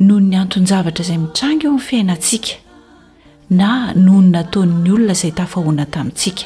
[0.00, 2.52] noho ny antony zavatra izay mitrangy eo amin'ny fiainantsika
[3.60, 3.70] na
[4.04, 6.44] noho ny natao'ny olona izay tafahoana tamintsika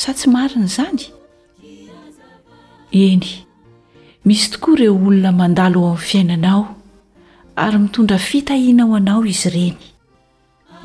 [0.00, 1.02] sa tsy marin' izany
[3.04, 3.28] eny
[4.26, 6.60] misy tokoa ireo olona mandalo eo amin'ny fiainanao
[7.64, 9.76] ary mitondra fitahinao anao izy ireny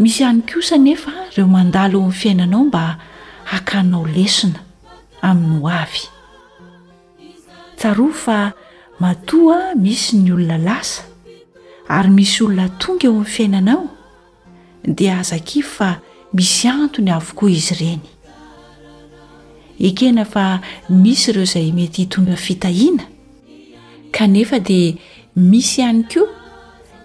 [0.01, 2.83] misy ihany kosa nefa reo mandalo eo amin'ny fiainanao mba
[3.55, 4.59] hakanao lesina
[5.29, 6.03] amin'ny ho avy
[7.77, 8.37] tsaroa fa
[8.99, 11.14] matoa misy ny olona lasa
[11.87, 13.83] ary misy olona tonga eo amin'n fiainanao
[14.83, 15.89] dia aza akivy fa
[16.33, 18.01] misy antony avokoa izy ireny
[19.87, 20.45] ekena fa
[20.89, 23.05] misy ireo izay mety hitondra fitahiana
[24.11, 24.95] kanefa dia
[25.35, 26.29] misy ihany koa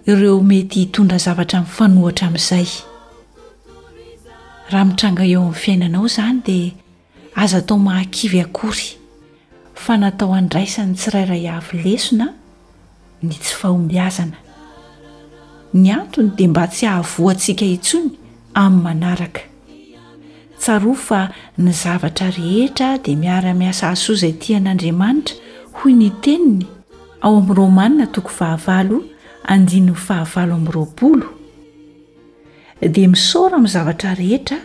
[0.08, 2.68] ireo mety hitondra zavatra minfanohatra amin'izay
[4.70, 6.72] raha mitranga eo amin'ny fiainanao zany dia
[7.34, 8.88] aza tao mahakivy akory
[9.74, 12.28] fa natao andraisan'ny tsirairay avo lesona
[13.22, 14.38] ny tsy fahombiazana
[15.74, 18.10] ny antony dia mba tsy hahavo antsika intsony
[18.54, 19.40] aminy manaraka
[20.58, 21.20] tsaroa fa
[21.58, 25.36] ny zavatra rehetra dia miara-miasa asoza itian'andriamanitra
[25.78, 26.66] hoy ny teniny
[27.22, 29.04] ao am'y romanina toko fahavalo
[29.46, 31.26] anny fahavalo amroapolo
[32.82, 34.58] dia misora ami zavatra rehetra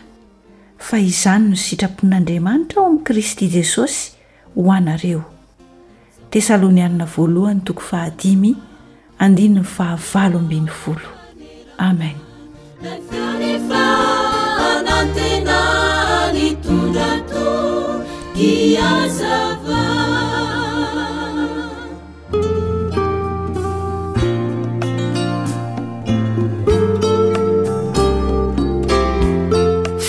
[0.78, 4.12] fa izany no sitrapon'andriamanitra ao ami'i kristy jesosy
[4.56, 5.23] ho anareo
[9.20, 11.09] andiny ny fahavalo ambin'ny folo
[11.80, 12.18] amenefa
[14.70, 15.59] anantena
[16.36, 17.84] ny tondrato
[18.36, 19.84] iazava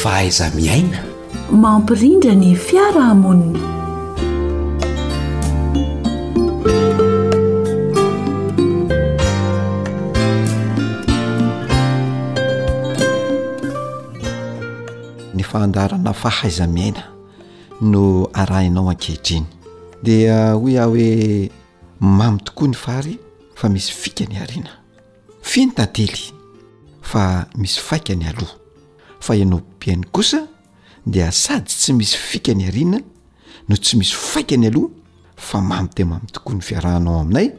[0.03, 0.99] fa aiza miaina
[1.51, 3.77] mampirindra ny fiarahamoniny
[15.63, 17.05] andarana fahaiza miaina
[17.81, 19.45] no arainao ankehitriny
[20.03, 21.51] dia uh, hoy ah hoe
[22.01, 23.19] mamy tokoa ny fary
[23.55, 24.71] fa misy fikany na
[27.15, 28.45] a misy aianyhao
[30.13, 30.47] osa
[31.07, 33.01] dia sady tsy misy fika ny arina
[33.69, 34.89] no tsy misy faika ny aloha
[35.37, 37.53] fa mamy de mamy tokoa ny fiarahnao aminay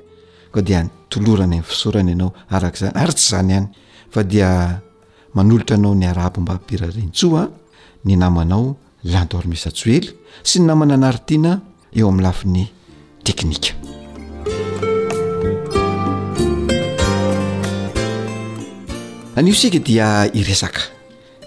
[0.53, 3.67] k de toloranay ny fsorany anao arakzay aytsy zany
[4.15, 4.81] ayadia
[5.35, 7.47] anolotra naonyarabomba hirarnsa
[8.05, 8.75] ny namanao
[9.07, 10.11] landormesatsoely
[10.43, 11.61] sy ny namana naritiana
[11.95, 12.65] eo amin'ny lafiny
[13.23, 13.73] teknika
[19.35, 20.81] anyio sika dia iresaka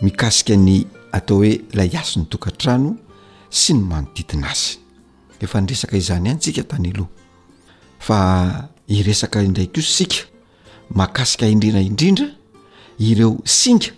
[0.02, 2.96] mikasika ny atao hoe lay asiny tokantrano
[3.50, 4.78] sy ny manodidina azy
[5.40, 7.10] efa nyresaka izany antsika tany aloha
[7.98, 8.18] fa
[8.88, 10.16] iresaka indraikoy sika
[10.90, 12.28] makasika indrindraindrindra
[12.98, 13.88] ireo singa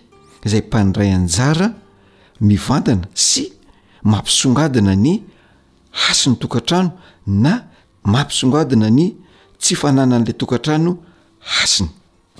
[0.45, 1.73] izay mpanidray anjara
[2.41, 3.53] mivantana sy
[4.03, 5.21] mampisongadina ny
[5.91, 6.93] hasi 'ny tokantrano
[7.27, 7.65] na
[8.05, 9.15] mampisongadina ny
[9.59, 10.91] tsy fanana an'ilay tokantrano
[11.39, 11.89] hasiny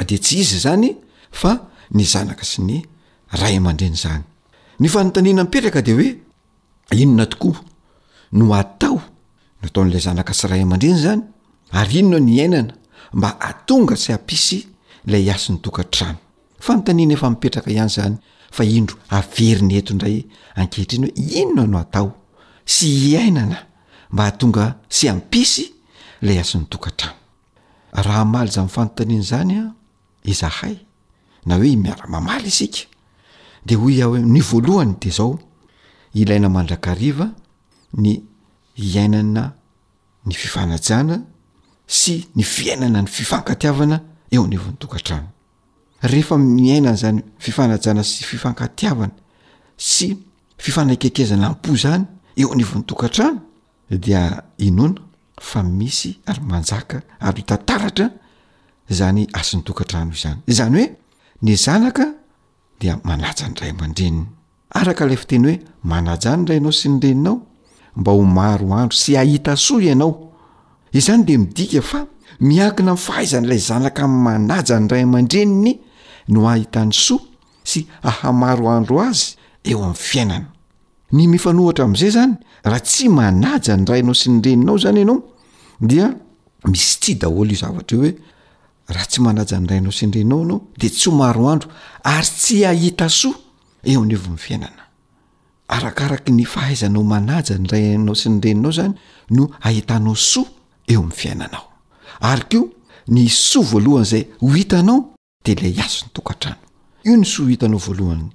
[0.08, 0.98] de tsy izy zany
[1.32, 1.52] fa
[1.94, 2.78] ny zanaka sy ny
[3.40, 4.24] ray aman-dreny zany
[4.80, 6.10] ny fanontaniana mipetraka de hoe
[7.02, 7.60] inona tokoa
[8.34, 9.02] no atao
[9.62, 11.22] nataon'lay zanaka sy ray aman-dreny zany
[11.72, 12.74] ary inonao ny ainana
[13.14, 14.68] mba atonga sy ampisy
[15.06, 16.18] lay asin'ny tokantrano
[16.60, 18.18] fanontaniana efa mipetraka ihany zany
[18.54, 20.18] fa indro avery ny eto indray
[20.60, 22.08] ankehitriny hoe inona no atao
[22.74, 23.58] sy hiainana
[24.12, 24.66] mba hahatonga
[24.96, 25.66] sy ampisy
[26.26, 27.18] lay asin'ny tokantrano
[28.06, 29.64] raha maly za nfanotany ny zany a
[30.32, 30.76] izahay
[31.46, 32.82] na hoe imiaramamaly isika
[33.66, 35.40] de hoy ahohe ny voalohany de zao
[36.20, 37.28] ilaina mandrakariva
[38.02, 38.22] ny
[38.86, 39.44] iainana
[40.26, 41.16] ny fifanajana
[41.98, 43.96] sy ny fiainana ny fifankatiavana
[44.34, 45.28] eo anyeva ny tokatrano
[46.04, 49.14] rehefa miainany zanyh fifanajana sy fifankatiavana
[49.78, 50.10] sy
[50.58, 52.04] fifanakekezana mpo zany
[52.38, 53.96] eo nvntoaranoaais
[56.26, 57.28] aryanaayaany
[59.38, 60.92] anyoatranoany znyoe
[61.44, 62.00] y zanak
[62.82, 67.36] d manajanyray aman-rennyaka ftenyhoe manajany ray anao sy nyreninao
[67.96, 70.32] mba omaroandro sy ahita soa ianao
[70.92, 72.06] izany de midika fa
[72.40, 75.80] miakina mfahaizanylay zanaka m'y manaja ny ray aman-dreniny
[76.28, 77.22] no ahitan'ny soa
[77.64, 80.52] sy ahamaro andro azy eo am'y fiainana
[81.12, 82.34] ny mifanohatra am'izay zany
[82.64, 85.20] raha tsy manaja ny rayinao sy ny reninao zany ianao
[85.82, 86.12] dia
[86.68, 88.16] misy tsy daholy i zavatra eo hoe
[88.90, 91.70] raha tsy manaja ny rainao si nyrennao anao de tsy omaro andro
[92.04, 93.36] ary tsy ahita soa
[93.84, 94.84] eo any eva fiainana
[95.68, 98.94] arakaraky ny fahaizanao manaja ny raynao sy ny reninao zany
[99.30, 100.46] no ahitanao soa
[100.88, 101.64] eo am'ny fiainanao
[102.22, 102.70] ary ko
[103.08, 105.13] ny soa voalohany zay ho itanao
[105.44, 106.58] tela asi ny tokatrano
[107.04, 108.30] io ny soa hitanao voalohanny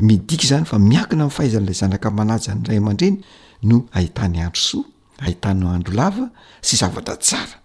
[0.00, 3.20] midika zany fa miakina m'nyfaizanyilay zanakamanajyny ray aman-dreny
[3.62, 4.84] no ahitany andro soa
[5.18, 6.30] ahitany andro lava
[6.60, 7.58] sy zavatra tsara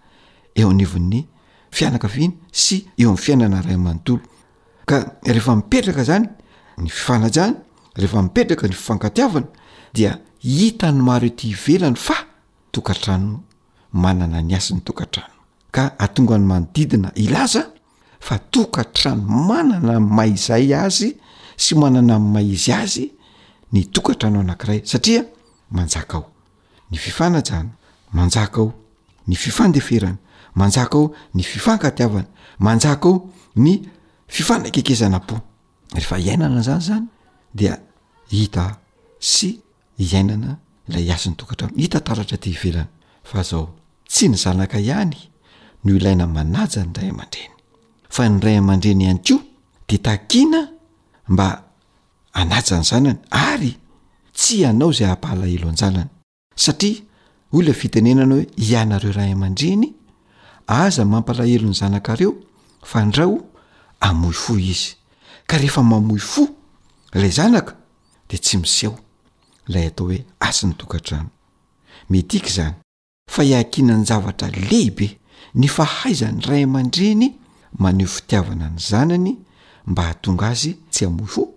[0.54, 1.26] eo anvn'ny
[1.70, 4.20] fianaka viany sy eo mny fiainana raymanontolo
[4.86, 6.26] ka rehfamipetraka zany
[6.78, 9.46] yehefiperaka ny fifanatiavana
[9.94, 12.14] dia itanymaro ety ivelany fa
[12.72, 13.40] tokatrano
[13.92, 15.28] manana ny asi 'ny tokatrano
[15.70, 17.71] ka atongany manodidina ilaza
[18.22, 21.08] fa tokatrano manana y maizay azy
[21.64, 23.04] sy manana 'yma izy azy
[23.72, 25.20] ny tokatranao anakiray saia
[25.82, 26.30] aao
[29.26, 30.18] ny fifandeferana
[30.60, 32.28] manjakao ny fifankatiavana
[32.66, 33.32] manjaka o
[33.62, 33.72] ny
[34.34, 35.36] fifanakekezana po
[35.96, 37.06] eefa iainana zany zany
[38.30, 38.54] dit
[39.32, 39.48] sy
[40.04, 40.50] iainana
[40.88, 42.86] ilay az nyoaaittaatra ivelana
[44.12, 45.14] tsy ny zaaka ihany
[45.84, 47.51] no iaina manaany ray amandreny
[48.12, 49.36] fa ny ray aman-dreny ihany ko
[49.88, 50.66] de takina
[51.28, 51.46] mba
[52.36, 53.72] anajany zanany ary
[54.36, 56.10] tsy ianao zay ampahalahelo anjanany
[56.62, 57.00] satria
[57.52, 59.88] oo lna fitenena anao hoe ianareo ray aman-dreny
[60.66, 62.32] aza mampalahelo ny zanakareo
[62.84, 63.38] fa ndrao
[64.00, 64.92] amoy fo izy
[65.48, 66.48] ka rehefa mamoy fo
[67.14, 67.76] ilay zanaka
[68.28, 68.96] de tsy miseho
[69.68, 71.28] ilay atao hoe asi ny tokantrano
[72.10, 72.74] metika zany
[73.30, 75.16] fa iakinany zavatra lehibe
[75.54, 77.28] ny fahaizan'ny ray aman-dreny
[77.78, 79.36] maneho fitiavana ny zanany
[79.86, 81.48] mba hahatonga azy tsy amofo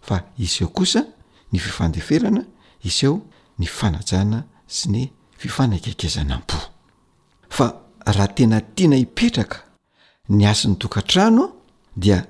[0.00, 1.04] fa iseho kosa
[1.52, 2.44] ny fifandeferana
[2.84, 3.22] iseho
[3.58, 6.58] ny fanajana sy ny fifanakekezana m-po
[7.50, 9.62] fa raha tena tiana ipetraka
[10.28, 11.52] ny asiny tokantranoa
[11.96, 12.26] dia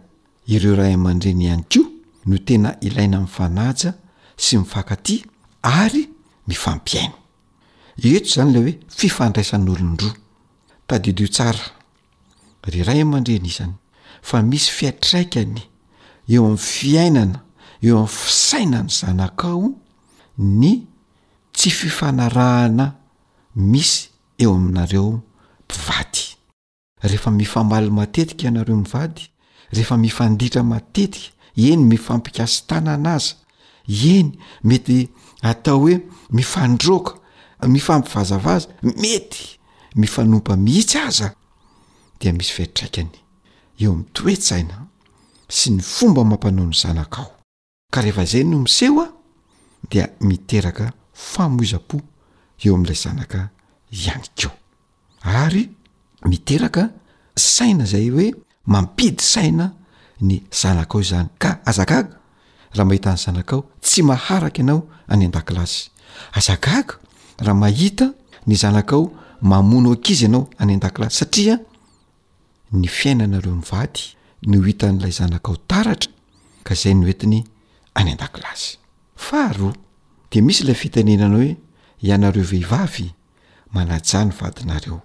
[0.47, 1.83] ireo raha man-dreny ihany ko
[2.27, 3.95] no tena ilaina mi'fanaja
[4.37, 5.23] sy mifakaty
[5.63, 6.09] ary
[6.47, 7.15] mifampiaina
[8.03, 10.11] ieto zany lay hoe fifandraisan'olonro
[10.87, 11.82] tadidio tsara
[12.71, 13.73] re ray mandrena izany
[14.23, 15.63] fa misy fiatraikany
[16.29, 17.41] eo amin'y fiainana
[17.89, 19.75] eo amn'ny fisainany zanakao
[20.39, 20.87] ny
[21.57, 22.87] tsy fifanarahana
[23.55, 25.23] misy eo aminareo
[25.69, 26.23] mivady
[27.03, 29.23] rehefa mifamaly matetika ianareo mivady
[29.73, 31.27] rehefa mifanditra matetika
[31.57, 33.35] eny mifampikasitanana aza
[34.09, 35.09] eny mety
[35.43, 36.01] atao hoe
[36.31, 37.15] mifandroka
[37.69, 39.59] mifampivazavaza mety
[39.95, 41.35] mifanompa mihitsy aza
[42.31, 43.09] misy fiatraikany
[43.83, 44.87] eo ami'ny toet saina
[45.51, 47.33] sy ny fomba mampanao ny zanakao
[47.91, 49.09] ka rehefa zay no miseho a
[49.91, 51.99] dia miteraka famoizapo
[52.63, 53.51] eo amin'ilay zanaka
[53.91, 54.51] ihany keo
[55.25, 55.65] ary
[56.29, 56.91] miteraka
[57.37, 58.29] saina zay hoe
[58.67, 59.73] mampidy saina
[60.21, 62.17] ny zanakao zany ka azagaga
[62.75, 65.91] raha mahita any zanakao tsy maharaka ianao any an-dakilasy
[66.39, 66.95] azagaga
[67.45, 68.07] raha mahita
[68.47, 69.11] ny zanakaao
[69.43, 71.59] mamono aokizy ianao any n-dakilasy satria
[72.73, 74.05] ny fiainanareo ny vady
[74.49, 76.13] no hitan'ilay zanaka ho taratra
[76.65, 77.45] ka zay no entiny
[77.95, 78.77] anendakilazy
[79.17, 79.73] faharoa
[80.33, 81.57] de misy ilay fitanenana hoe
[82.03, 83.13] ianareo vehivavy
[83.73, 85.03] manajany vadinareo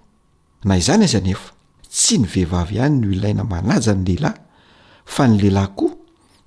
[0.63, 1.51] na izany aza anefa
[1.91, 4.37] tsy ny vehivavy ihany no ilaina manaja ny lehilahy
[5.05, 5.95] fa ny lehilahy koa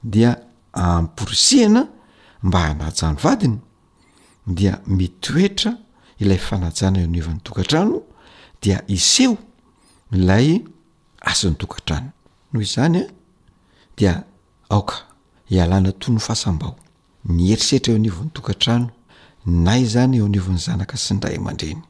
[0.02, 0.36] dia
[0.72, 1.88] amporsiana
[2.42, 3.58] mba hanajany vadiny
[4.46, 5.76] dia mitoetra
[6.18, 8.02] ilay fanajana enivan'nytokatrano
[8.62, 9.36] dia iseho
[10.12, 10.64] ilay
[11.20, 12.12] as ny dokatrano
[12.52, 13.02] noho izanya
[13.96, 14.24] dia
[14.68, 14.94] aoka
[15.50, 16.76] ialana tony fasam-bao
[17.24, 18.90] ny erisetra eo anivnydokatrano
[19.46, 21.82] na izany eny zanaka s radrenya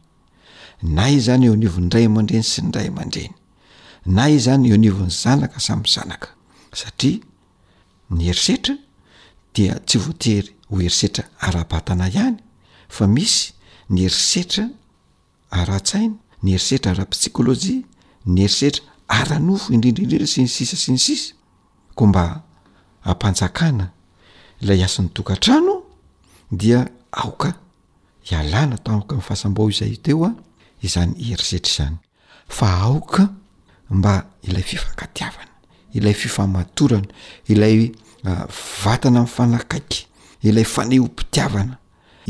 [0.83, 4.91] ny eaeny sy aeya izany e'ny
[5.39, 6.07] naka saa
[8.17, 8.79] y eiser
[9.55, 9.99] d y
[10.69, 12.37] voaey erisetra arabatana ihany
[12.89, 13.53] fa misy
[13.89, 14.71] ny erisetra
[15.51, 17.85] ara-tsaina ny erisetra ara-psikôlôjia
[18.27, 21.35] ny erisetra aranofo indrindriindrindra sy ny sisa sy ny sisa
[21.99, 22.43] ko mba
[23.03, 23.91] ampanjakana
[24.63, 25.83] ilay asan'ny tokantrano
[26.53, 27.53] dia aoka
[28.25, 30.33] hialàna taoko am'y fahasambao izay teo a
[30.87, 31.97] izany erisetra izany
[32.57, 33.25] fa aoka
[33.91, 34.15] mba
[34.47, 35.55] ilay fifakatiavana
[35.99, 37.11] ilay fifamatorana
[37.51, 37.91] ilay
[38.25, 38.47] ah,
[38.85, 40.01] vatana ami'y fanakaiky
[40.47, 41.75] ilay fanehompitiavana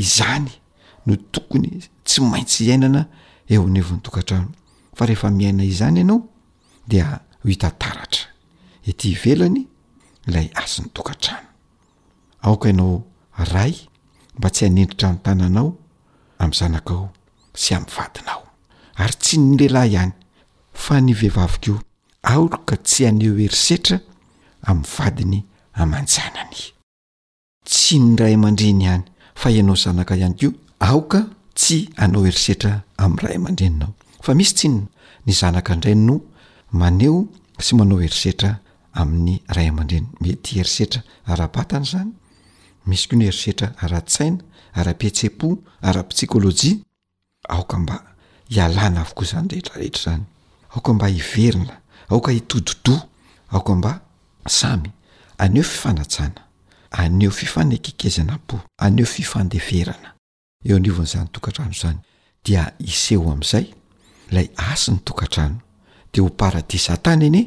[0.01, 0.49] izany
[1.05, 3.01] no tokony tsy maintsy iainana
[3.53, 4.49] eo nevnytokantrano
[4.97, 6.30] fa rehefamiaina izanyanao
[6.91, 8.23] dea h itantaratra
[8.89, 9.63] ity ivelany
[10.27, 11.47] ilay asiny tokantrano
[12.43, 13.03] aoka ianao
[13.53, 13.73] ray
[14.37, 15.69] mba tsy hanendritranotananao
[16.39, 17.09] amin'y zanaka ao
[17.61, 18.43] sy ami'ny vadinao
[19.01, 20.13] ary tsy ny lehilahy ihany
[20.83, 21.75] fa ny vehivavikio
[22.31, 23.97] aoka tsy haneo herisetra
[24.67, 25.39] amin'ny vadiny
[25.81, 26.59] amanjanany
[27.71, 29.03] tsy ny ray amandreny ihany
[29.35, 31.19] fa ianao zanaka ihany kio aoka
[31.59, 33.93] tsy anao erisetra amin'ny ray aman-dreninao
[34.25, 34.75] fa misy tsyn
[35.25, 36.15] ny zanaka ndray ny no
[36.71, 37.27] maneo
[37.59, 38.51] sy manao herisetra
[38.99, 41.01] amin'ny ray aman-dreny mety herisetra
[41.31, 42.11] ara-batana zany
[42.87, 44.43] misy koo no herisetra ara--tsaina
[44.75, 45.49] ara-petse-po
[45.81, 46.77] ara-psikôlôjia
[47.49, 47.95] aoka mba
[48.53, 50.23] hialana avokoa izany rehetrarehetra zany
[50.73, 53.01] aoka mba hiverina aoka hitodidoa
[53.51, 54.01] aoka mba
[54.47, 54.91] samy
[55.37, 56.43] aneo fifanajana
[56.91, 60.13] aneo fifanekikezanampo aneo fifandeferana
[60.65, 61.99] eo aniova an'izany tokantrano zany
[62.45, 63.65] dia iseho amin'izay
[64.31, 65.59] ilay asi ny tokantrano
[66.13, 67.39] dea ho paradisa ntany eny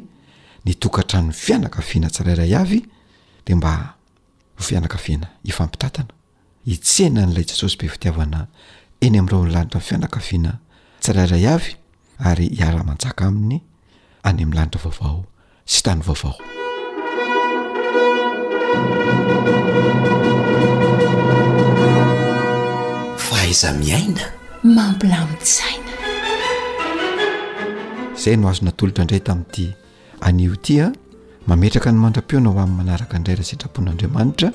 [0.66, 2.80] nitokatranyy fianakaviana tsirairay avy
[3.46, 3.72] dea mba
[4.60, 6.08] nfianakafana ifampitatana
[6.70, 8.40] hitsana an'ilay jesosy be fitiavana
[9.04, 10.52] eny amn'ireo nylanitra ny fianakaviana
[11.02, 11.72] tsirairay avy
[12.30, 13.58] ary hiara-manjaka aminy
[14.28, 15.20] any amin'ny lanitra vaovao
[15.72, 16.38] sy tany vaovao
[23.24, 24.24] fa haiza miaina
[24.76, 25.83] mampilamizai
[28.16, 29.70] zay no azonatolotra indray tami'ity
[30.20, 30.92] anio tya ah,
[31.46, 34.48] mametraka ny mandrapeonao amin'ny manaraka indray raha sitrapon'andriamanitra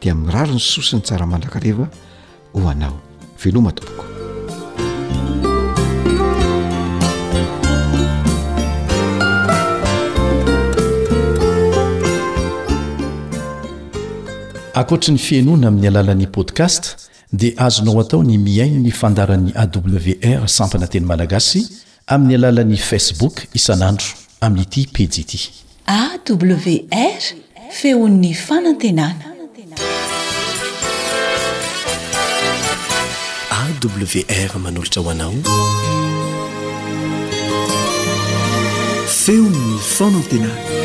[0.00, 1.88] dia miraro ny sosiny tsaramandrakareva
[2.54, 2.94] ho anao
[3.42, 4.06] veloma toboka
[14.78, 16.96] ankoatra ny fiainoana amin'ny alalan'ni podcast
[17.32, 21.62] dia azonao atao ny miaino ny fandaran'ny awr sampana teny malagasy
[22.06, 25.40] amin'ny alalan'ny facebook isanandro amin'n'ity piji ity
[25.98, 27.22] awr
[27.80, 29.30] feon'ny fanantenana
[33.62, 35.34] awr manolotra hoanao
[39.24, 40.81] feon'ny fanantenana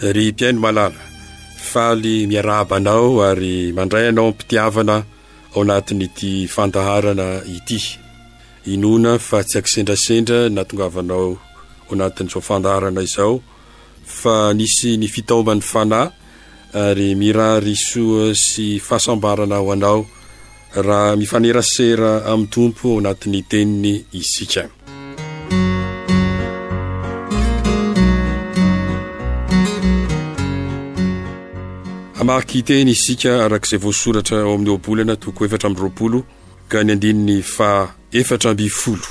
[0.00, 0.98] ry tiaino malala
[1.70, 4.96] faly miaraa abanao ary mandray anao ampitiavana
[5.54, 7.26] ao anatiny ty fandaharana
[7.56, 7.78] ity
[8.72, 11.28] inona fa tsy ak sendrasendra natongavanao
[11.90, 13.34] aoanatn'zao fandaharana izao
[14.20, 16.00] fa nisy ny fitaoman'ny fana
[16.86, 20.00] ary mira ry soa sy fahasambarana ho anao
[20.86, 24.62] raha mifanerasera amin'ny tompo ao natin'ny teniny isika
[32.32, 36.18] makyteny isika arak'izay voasoratra aoamin'ny oabolana toko efatra ami'nyroapolo
[36.70, 37.70] ka ny andinny fa
[38.20, 39.08] efatra mbfolo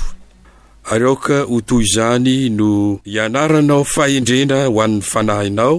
[0.92, 2.70] ary aoka o to izany no
[3.12, 5.74] hianaranao fahendrena ho an'ny fanahinao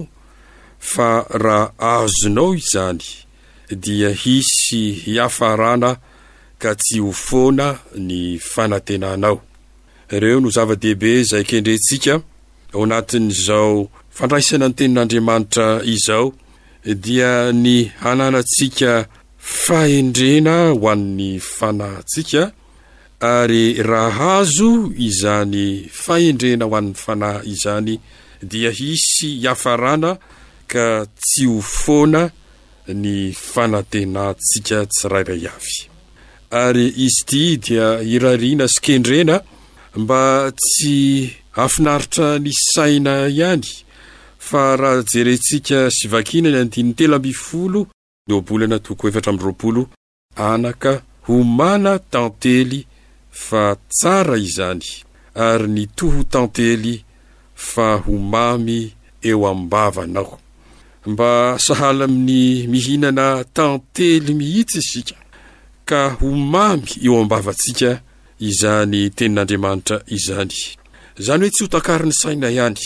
[0.90, 1.10] fa
[1.44, 3.04] raha ahazonao izany
[3.82, 5.90] dia hisy hiafarana
[6.62, 7.66] ka tsy ho foana
[8.08, 8.20] ny
[8.52, 9.38] fanantenanao
[10.16, 12.14] ireo no zava-dehibe zay kendrentsika
[12.74, 13.72] ao anatin'izao
[14.16, 16.26] fandraisana ny tenin'andriamanitra izao
[16.84, 19.06] dia ny hananantsika
[19.38, 22.42] fahendrena ho an'ny fanahyntsika
[23.20, 24.70] ary raa azo
[25.08, 27.94] izany fahendrena ho an'ny fanahy izany
[28.52, 30.10] dia hisy hiafarana
[30.72, 30.86] ka
[31.20, 32.22] tsy hofoana
[33.02, 33.14] ny
[33.52, 35.76] fanatenantsika tsyrairay avy
[36.62, 39.36] ary izy ity dia irarina sikendrena
[40.02, 40.22] mba
[40.62, 40.96] tsy
[41.58, 43.68] hafinaritra ny saina ihany
[44.50, 47.80] fa raha jerentsika sy vakina ny andinin tela mifolo
[48.28, 49.82] noabolana tokoera'roaolo
[50.50, 50.92] anaka
[51.26, 52.80] ho mana tantely
[53.46, 53.62] fa
[53.96, 54.86] tsara izany
[55.46, 56.94] ary ny toho tantely
[57.70, 58.78] fa ho mamy
[59.30, 60.38] eo am-bava nao
[61.12, 61.30] mba
[61.66, 63.26] sahala amin'ny mihinana
[63.56, 65.16] tantely mihitsy isika
[65.88, 67.90] ka ho mamy eo ambavantsika
[68.50, 70.56] izany tenin'andriamanitra izany
[71.20, 72.80] izany hoe tsy ho tankari ny saina ihany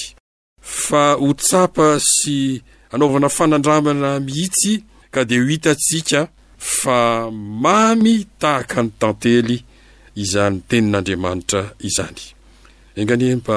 [0.64, 2.60] fa ho tsapa sy
[2.94, 4.72] anaovana fanandramana mihitsy
[5.12, 6.20] ka dia ho hitantsika
[6.58, 7.28] fa
[7.62, 9.56] mamy tahaka ny tantely
[10.22, 12.22] izan'ny tenin'andriamanitra izany
[12.98, 13.56] engani mba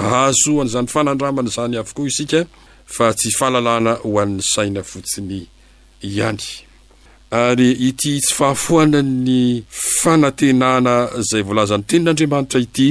[0.00, 2.40] ahazo an'izany fanandramana izany avokoa isika
[2.94, 5.40] fa tsy fahalalana ho an'ny saina fotsiny
[6.08, 6.42] ihany
[7.42, 9.40] ary ity tsy fahafoana'ny
[9.98, 12.88] fanantenana izay voalazan'ny tenin'andriamanitra ity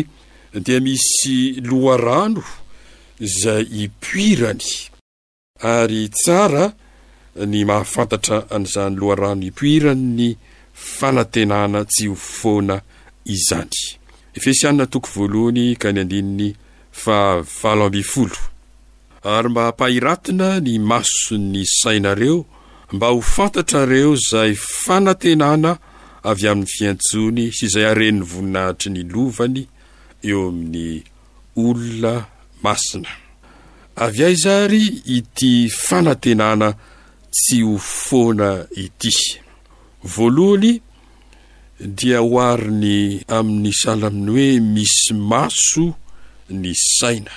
[0.65, 1.35] dia misy
[1.69, 2.43] loha rano
[3.19, 4.65] izay ipoirany
[5.61, 6.73] ary tsara
[7.47, 10.25] ny mahafantatra an'izany loharano ipoirany ny
[10.73, 12.81] fanantenana tsy ho foana
[13.25, 14.01] izanyf
[19.23, 22.43] ary mba hampahiratina ny mason'ny sainareo
[22.91, 25.77] mba ho fantatrareo izay fanantenana
[26.27, 29.63] avy amin'ny fiantsony sy izay aren'ny voninahitry ny lovany
[30.27, 31.03] eo amin'ny
[31.63, 32.32] olona
[32.63, 33.09] masina
[34.05, 34.83] avy aizary
[35.17, 35.51] ity
[35.83, 36.69] fanantenana
[37.35, 38.49] tsy ho foana
[38.85, 39.13] ity
[40.15, 40.71] voalohany
[41.97, 42.97] dia hoariny
[43.37, 45.85] amin'ny salaaminy hoe misy maso
[46.61, 47.33] ny saina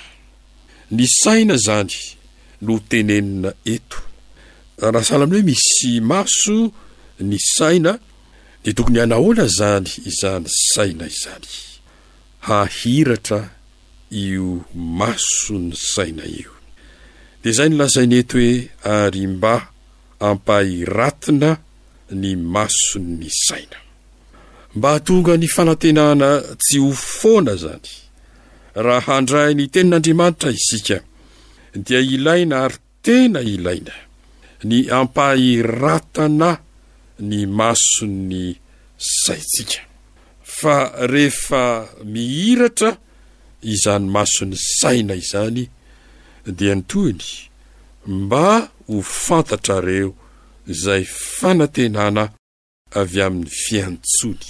[0.95, 1.95] ny saina izany
[2.65, 3.97] no tenenina eto
[4.93, 6.55] raha sala aminy hoe misy maso
[7.29, 7.91] ny saina
[8.63, 13.41] dia tokony hana ola izany izany saina izanyahiraa
[14.09, 16.51] io mason'ny saina io
[17.43, 19.55] dia izay nylazai nety hoe ary mba
[20.19, 21.51] ampahiratina
[22.11, 23.77] ny mason ny saina
[24.75, 27.89] mba tonga ny fanantenana tsy ho foana izany
[28.75, 30.97] raha handrai ny tenin'andriamanitra isika
[31.75, 33.93] dia ilaina ary tena ilaina
[34.63, 36.51] ny ampahiratana
[37.19, 38.55] ny maso'ny
[39.23, 39.81] saitsika
[40.57, 40.77] fa
[41.11, 41.63] rehefa
[42.05, 42.91] mihiratra
[43.61, 45.69] izany masony saina izany
[46.45, 47.21] dia nitoyny
[48.05, 50.13] mba ho fantatrareo
[50.73, 52.29] izay fanantenana
[52.99, 54.45] avy amin'ny fiantsony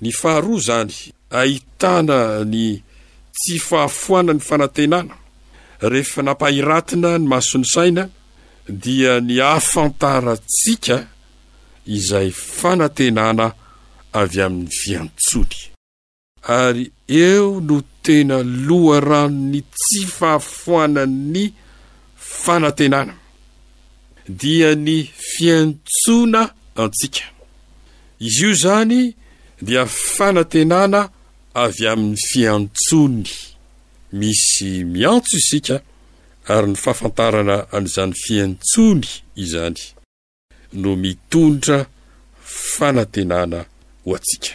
[0.00, 0.94] ny faharoa izany
[1.40, 2.82] ahitana ny
[3.34, 5.14] tsy fahafoana ny fanantenana
[5.92, 8.04] rehefa nampahiratina ny masony saina
[8.82, 10.98] dia ny hahafantarantsika
[11.86, 13.46] izay fanantenana
[14.20, 15.71] avy amin'ny fiantsony
[16.42, 21.44] ary eo no tena loha rano ny tsy fahafoanan'ny
[22.42, 23.14] fanantenana
[24.40, 24.98] dia ny
[25.30, 26.42] fiantsoana
[26.82, 27.22] antsika
[28.26, 29.14] izio izany
[29.66, 29.84] dia
[30.16, 31.00] fanantenana
[31.64, 33.22] avy amin'ny fiantsony
[34.18, 35.76] misy miantso isika
[36.54, 39.08] ary ny fahafantarana an'izany fiantsony
[39.44, 39.80] izany
[40.82, 41.78] no mitontra
[42.74, 43.58] fanantenana
[44.04, 44.54] ho atsika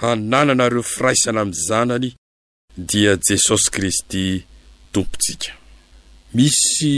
[0.00, 2.08] hanananareo firaisana amin'ny zanany
[2.88, 4.24] dia jesosy kristy
[4.92, 5.50] tompontsika
[6.36, 6.92] misy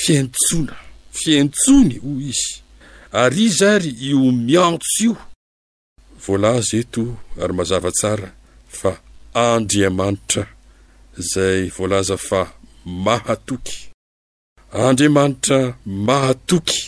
[0.00, 0.74] fiaintsona
[1.20, 2.54] fiaintsony hoy izy
[3.22, 5.16] ary iza ary io miantso io
[6.24, 7.02] voalaza eto
[7.42, 8.28] ary mazava tsara
[8.78, 8.90] fa
[9.46, 10.42] andriamanitra
[11.20, 12.40] izay voalaza fa
[13.06, 13.76] mahatoky
[14.86, 15.58] andriamanitra
[16.06, 16.80] mahatoky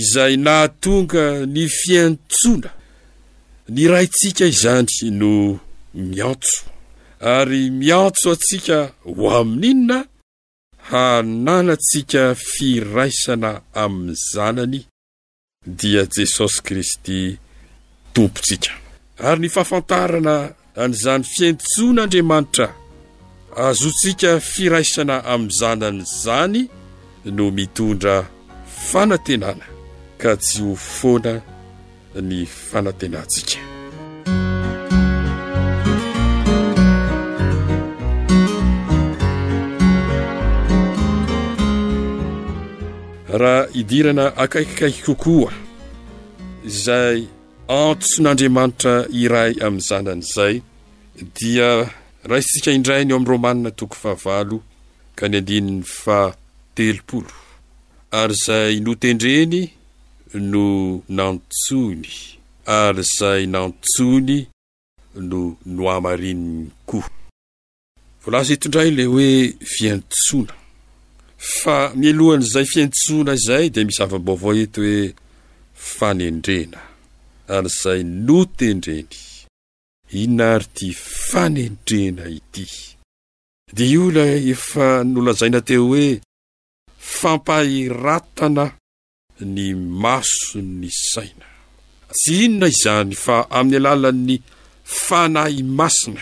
[0.00, 1.22] izay nahatonga
[1.54, 2.68] ny fiaintsona
[3.72, 4.88] ny raintsika izany
[5.20, 5.32] no
[5.94, 6.60] miantso
[7.36, 8.78] ary miantso antsika
[9.16, 9.98] ho amin'inona
[10.90, 13.50] hananantsika firaisana
[13.82, 14.80] amin'ny zanany
[15.80, 17.18] dia jesosy kristy
[18.14, 18.70] tompontsika
[19.28, 20.34] ary ny fahafantarana
[20.82, 22.66] an'izany fiaintson'andriamanitra
[23.68, 26.60] azontsika firaisana amin'ny zanany izany
[27.36, 28.14] no mitondra
[28.90, 29.64] fanantenana
[30.20, 31.34] ka sy ho foana
[32.14, 33.58] ny fanatenantsika
[43.32, 45.52] raha idirana akaikikaiky kokoa
[46.66, 47.18] izay
[47.68, 50.56] antosy n'andriamanitra iray amin'ny zanana izay
[51.38, 51.70] dia
[52.28, 54.56] raha itsika indrainy eo amin'ny romanina toko fahavalo
[55.16, 57.34] ka ny andinin'ny fateloolo
[58.20, 59.62] ary izay notendreny
[60.38, 62.06] no nantsony
[62.66, 64.46] al zay nantsony
[65.14, 67.10] no noamarininy koa
[68.22, 70.54] voalaza itondray le hoe fiantsona
[71.60, 75.14] fa milohan' zay fiantsona izahy dia misy avabaovao eto hoe
[75.74, 76.78] fanendrena
[77.56, 79.10] alzay notendreny
[80.22, 80.88] inary ty
[81.26, 82.64] fanendrena ity
[83.74, 86.08] dia io lay efa nolazai nateo hoe
[87.18, 88.64] fampahiratana
[89.44, 91.46] ny mason''ny saina
[92.12, 94.36] tsy inona izany fa amin'ny alalan'ny
[95.04, 96.20] fanahy masina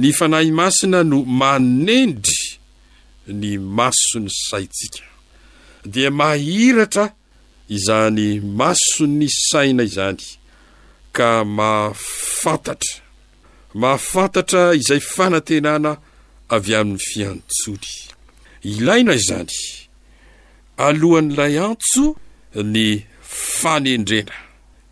[0.00, 2.40] ny fanahy masina no manendry
[3.40, 5.04] ny mason'ny saintsika
[5.92, 7.04] dia mahiratra
[7.76, 8.28] izany
[8.60, 10.24] mason'ny saina izany
[11.16, 12.94] ka mahafantatra
[13.82, 15.92] mahafantatra izay fanantenana
[16.56, 17.90] avy amin'ny fiantsony
[18.70, 19.54] ilaina izany
[20.86, 22.16] alohan'ilay antso
[22.60, 24.32] ny fanendrena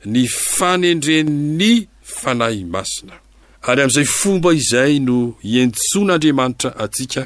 [0.07, 1.87] ny fanendreny ny
[2.19, 3.15] fanahy masina
[3.69, 5.17] ary amin'izay fomba izay no
[5.61, 7.23] entson'andriamanitra atsika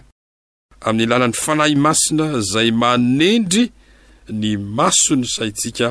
[0.88, 3.64] amin'ny lanan'ny fanahy masina izay manendry
[4.40, 5.88] ny maso ny saintsika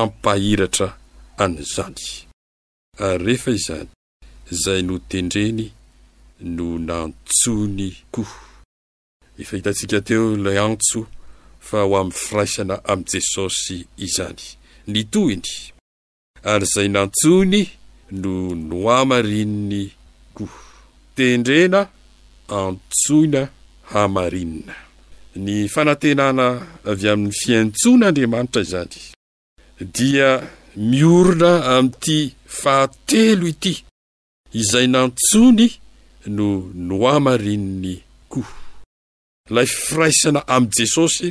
[0.00, 0.88] ampahiratra
[1.42, 2.04] an'izany
[3.24, 3.88] rehefa izany
[4.52, 5.66] izay notendreny
[6.56, 8.30] no nantsony koa
[9.42, 11.00] efahitantsika teo ilay antso
[11.68, 14.44] fa ho amin'ny firaisana amin'i jesosy izany
[14.92, 15.48] ny tohyny
[16.52, 17.62] ary izay nantsoiny
[18.22, 18.32] no
[18.70, 19.82] noamarininy
[20.36, 20.60] koa
[21.16, 21.80] tendrena
[22.62, 23.42] antsoina
[23.92, 24.74] hamarinina
[25.44, 26.46] ny fanantenana
[26.90, 28.94] avy amin'ny fiantsonaandriamanitra izany
[29.96, 30.28] dia
[30.90, 32.18] miorona amin'ity
[32.60, 33.72] fahatelo ity
[34.60, 35.66] izay nantsony
[36.36, 36.46] no
[36.90, 37.94] noamarininy
[38.32, 38.50] koa
[39.54, 41.28] lay firaisana amin'i jesosy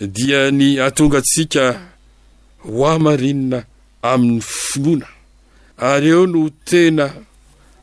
[0.00, 1.92] dia ny ahatongantsika
[2.58, 3.64] hoamarinana
[4.02, 5.08] amin'ny filoana
[5.76, 7.04] ary eo no tena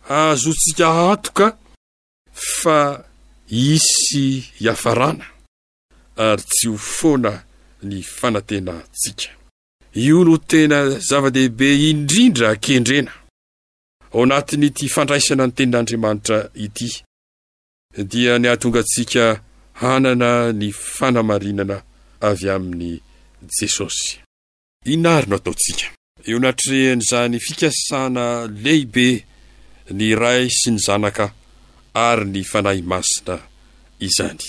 [0.09, 1.57] ahazontsika atoka
[2.33, 3.05] fa
[3.49, 4.25] isy
[4.57, 5.25] hiafarana
[6.25, 7.31] ary tsy ho foana
[7.83, 9.29] ny fanantenantsika
[9.93, 10.77] io no tena
[11.09, 13.11] zava-dehibe indrindra akendrena
[14.13, 16.89] ao anatiny ty fandraisana ny tenin'andriamanitra ity
[18.09, 19.23] dia ny hahatongantsika
[19.81, 21.77] hanana ny fanamarinana
[22.21, 22.93] avy amin'ny
[23.57, 24.09] jesosy
[24.93, 25.85] inary no ataontsika
[26.27, 28.25] eo anatrehan'izany fikasana
[28.63, 29.07] lehibe
[29.97, 31.25] ny ray sy ny zanaka
[32.07, 33.35] ary ny fanahy masina
[34.07, 34.45] izany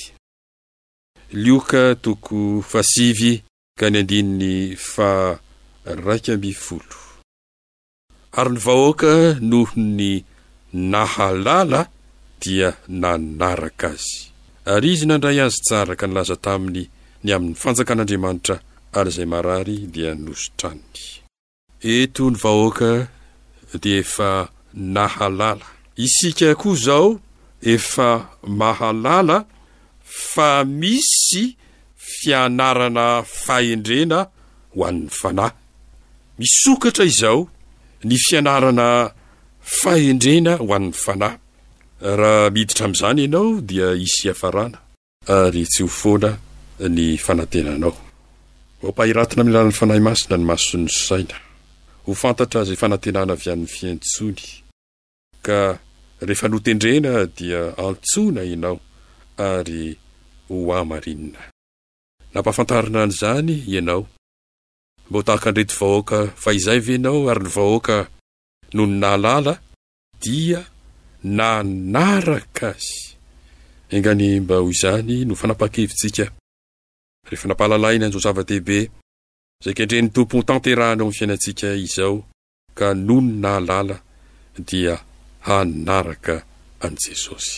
[8.38, 9.12] ary ny vahoaka
[9.50, 10.10] noho ny
[10.92, 11.80] nahalala
[12.42, 12.68] dia
[13.02, 14.12] nanaraka azy
[14.72, 16.84] ary izy nandray azy tsara ka nilaza taminy
[17.24, 18.56] ny amin'ny fanjakan'andriamanitra
[18.98, 21.02] ary izay marary dia nosotranny
[21.94, 22.90] etony vahoaka
[23.82, 24.30] dia efa
[24.94, 25.66] nahalala
[26.06, 27.08] isika koa zao
[27.74, 28.08] efa
[28.60, 29.38] mahalala
[30.32, 30.48] fa
[30.80, 31.42] misy
[32.14, 33.06] fianarana
[33.44, 34.18] fahendrena
[34.74, 35.56] ho an'ny fanahy
[36.38, 37.40] misokatra izao
[38.08, 38.88] ny fianarana
[39.80, 41.38] fahendrena ho an'ny fanahy
[42.20, 44.78] raha miiditra am'izany ianao dia isyafarana
[45.42, 46.30] ary tsy hofoana
[46.86, 47.90] ny fanantenanao
[48.86, 51.34] ampahiratina amin'ny lanan'ny fanahy masina ny masony sosaina
[52.06, 54.42] ho fantatra azay fanantenana avy an'ny fiantsony
[55.46, 55.58] ka
[56.26, 58.76] rehefa notendrena dia antsona ianao
[59.48, 59.84] ary
[60.46, 61.42] ho amarinina
[62.32, 64.02] nampahafantarina any izany ianao
[65.10, 67.96] mba ho tahaka andrety vahoaka fa izay va anao ary ny vahoaka
[68.78, 69.54] no ny nalala
[70.24, 70.60] dia
[71.38, 72.98] nanaraka azy
[73.94, 76.24] engany mba ho zany no fanapa-kevintsika
[77.30, 78.78] rehefa nampahalalahiny andzo zava-deibe
[79.64, 82.16] zekeindreniny tompo tanterahnao ny fiainantsika izao
[82.78, 83.96] ka nony na halala
[84.68, 84.94] dia
[85.48, 86.34] hanaraka
[86.84, 87.56] any jesosy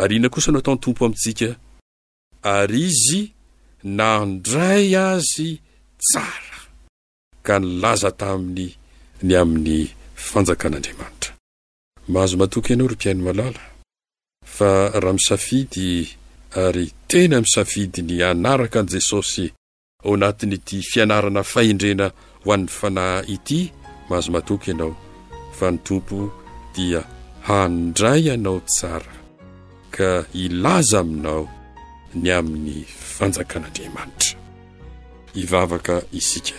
[0.00, 1.48] ary inona kosa no hataony tompo amintsika
[2.56, 3.20] ar izy
[3.98, 5.50] nandray azy
[6.04, 6.60] tsara
[7.46, 8.66] ka nilaza taminy
[9.26, 9.80] ny amin'ny
[10.28, 11.34] fanjakan'andriamanitraz
[16.64, 19.46] ary tena min' safidy ny anaraka an'i jesosy
[20.04, 22.06] ao anatiny ity fianarana fahendrena
[22.42, 23.60] ho an'ny fanahy ity
[24.08, 24.94] mahazo matoka ianao
[25.58, 26.16] fa ny tompo
[26.76, 27.00] dia
[27.48, 29.14] handray anao tsara
[29.94, 30.08] ka
[30.44, 31.42] ilaza aminao
[32.20, 32.76] ny amin'ny
[33.16, 34.34] fanjakan'andriamanitra
[35.42, 36.58] ivavaka isika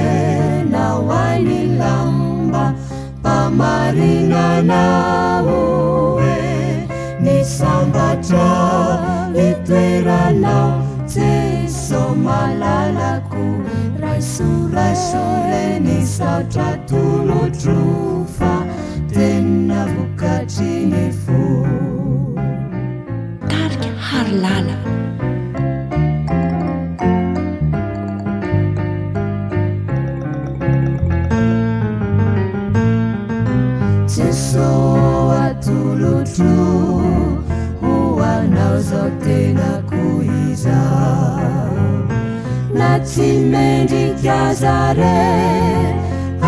[0.73, 2.65] na waini lamba
[3.23, 4.83] pamarinana
[9.33, 10.81] leteranao
[11.13, 13.57] te so malalako
[14.01, 18.63] rasurasureni sautradumo trofa
[19.13, 21.33] tenna vokatrine fo
[23.49, 24.74] tark harlana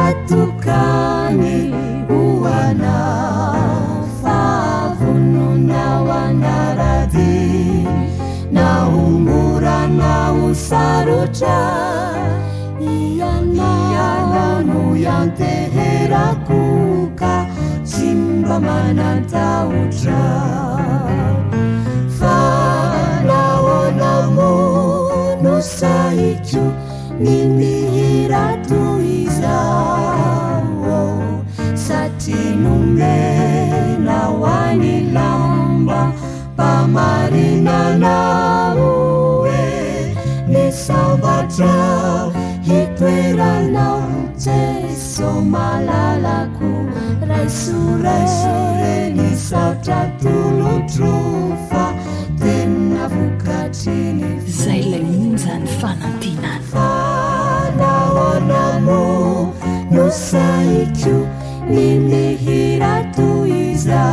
[0.05, 1.73] atukani
[2.07, 2.99] buana
[4.21, 7.87] favuno nawanaradi
[8.51, 11.77] na umbura na usarocra
[12.79, 12.91] ia
[13.41, 17.45] iyana no yan tehera kuka
[17.83, 20.56] cimba manatautra
[37.67, 39.67] naoe
[40.53, 41.73] ne saomatra
[42.69, 44.07] hitoeranao
[44.45, 46.71] jeso malalako
[47.31, 51.85] raysoraisore ny saotratolotrofa
[52.41, 54.29] teninavokratriny
[54.61, 59.01] zay la min zany fanantinay fanahonano
[59.95, 61.15] no sai ko
[61.73, 63.29] niny hirato
[63.63, 64.05] iza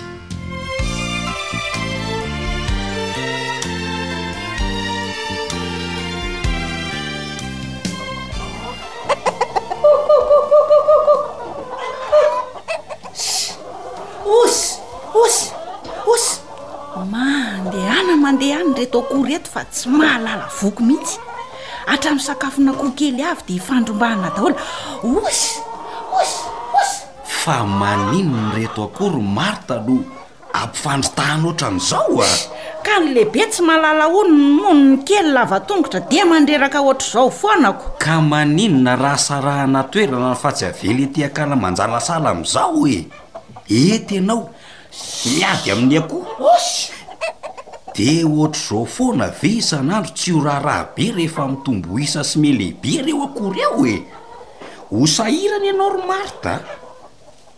[14.38, 14.58] oz
[15.22, 15.38] os
[16.14, 16.24] os
[17.16, 21.29] mandehana mandehahany reto ako reto fa tsy mahalala voko mihitsy
[21.88, 24.56] atramn'ny sakafo nakohokely avy de ifandrombahana dahola
[25.04, 25.60] osy
[26.12, 26.32] os
[26.76, 30.04] osy fa maninony reto akory marota aloha
[30.52, 32.30] ampifandrotahny oatra anizao a
[32.84, 37.30] ka n lehibe tsy malala olo ny mono ny kely lavatongotra dia mandreraka ohatra zao
[37.30, 43.06] foanako ka maninona raha sarahana toerana fa tsy avely tyakala manjalasala am'izao e
[43.68, 44.50] e tenao
[45.24, 46.90] miady amin'ny akoho os
[48.04, 52.92] de ohatra zao foana ve isan'andro tsy ho raha rahabe rehefa mitombo isa syme lehibe
[53.06, 53.96] reo akory eo e
[54.92, 56.52] hosahirany ianao ro marta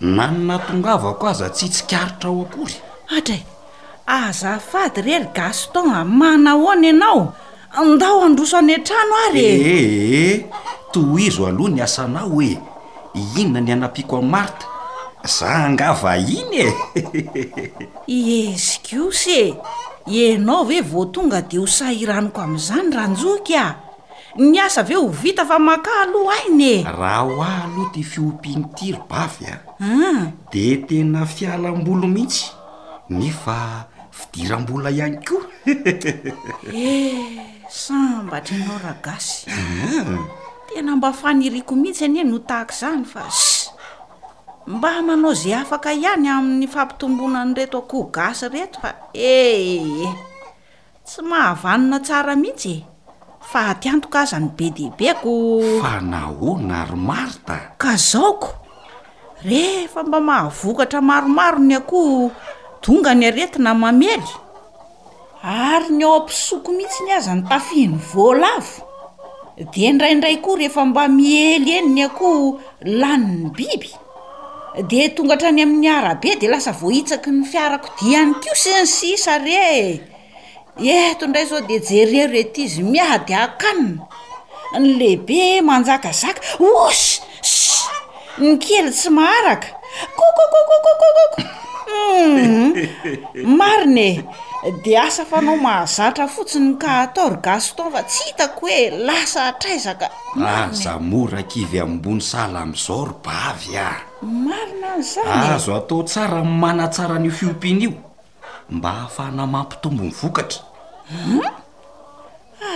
[0.00, 2.74] nanonatongavako aza tsy htsikaritra ao akory
[3.16, 3.44] atrae
[4.06, 7.32] azafady rery gaston a manahoana ianao
[7.94, 10.46] nda o androsany atrano arye
[10.92, 12.58] to izo aloha ny asanao hoe
[13.38, 14.66] inona ny anampiako any marta
[15.34, 16.70] za angava iny e
[18.16, 19.44] iezykos e
[20.06, 23.66] enao ve vo tonga de ho sa iraniko am'izany rahanjoky a
[24.38, 28.98] ny asa ave ho vita fa maka aloha ahiny e raha hoahno ty fiompiny tiry
[29.08, 32.50] bavy a m de tena fialam-bolo mihitsy
[33.10, 37.18] nyfa fidiram-bola ihany koaeh
[37.82, 40.18] sambatra nao raha gasy eh.
[40.68, 43.70] tena mba faniriko mihitsy anye no tahaka zany fa s
[44.70, 50.14] mba manao zay afaka ihany amin'ny fampitombona ny reto akoho gasy reto fa eheeh
[51.06, 52.74] tsy mahavanona tsara mihitsye
[53.50, 58.50] fa atiantoka azany be deabe kofanahonaaromarta ka zaoko
[59.48, 62.20] rehefa mba mahavokatra maromaro ny akoho
[62.82, 64.28] donga ny aretina mamely
[65.42, 68.76] ary ny ao am-pisoko mihitsy ny azany tafihany vola avo
[69.72, 72.42] de ndraindray koa rehefa mba miely eny ny akoho
[73.00, 73.90] laniny biby
[74.80, 78.84] de tonga atrany amin'ny arabe de lasa voahitsaky ny fiarako di any ko si ny
[78.88, 80.00] sysa ree
[80.96, 84.04] etondray zao de jerero ety izy miaha de akanina
[84.80, 86.40] ny lehibe manjakazaka
[86.84, 87.00] os
[87.42, 87.84] s
[88.40, 89.68] ny kely tsy maharaka
[90.18, 91.06] kokokokkkoko
[91.88, 93.44] hmm.
[93.58, 93.98] marin
[94.66, 100.06] e de asa fa nao mahazatra fotsiny kaator gaston fa tsy hitako hoe lasa traizaka
[100.46, 104.00] ah, zamorakivy ambony sala mza rbavy a ah.
[104.22, 107.92] arina zaahzo atao tsara manatsaranio fiompiana io
[108.70, 110.60] mba hahafahnamampy tombony vokatra
[111.08, 111.42] hmm?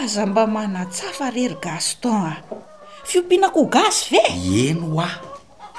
[0.03, 2.37] aza mba manatsafa rery gaston a ah.
[3.05, 4.19] fiompianako gas ve
[4.71, 5.11] eno a ah.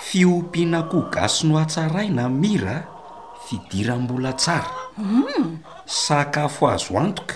[0.02, 2.88] fiompianako gasy no atsaraina mira
[3.50, 5.58] fidirambola tsara hmm.
[5.86, 7.36] sakafo azo antoka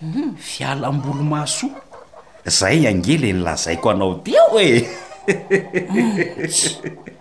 [0.00, 0.36] hmm.
[0.36, 1.70] fialam-bola masoa
[2.44, 4.88] zay angely ny lazaiko anao tiahoe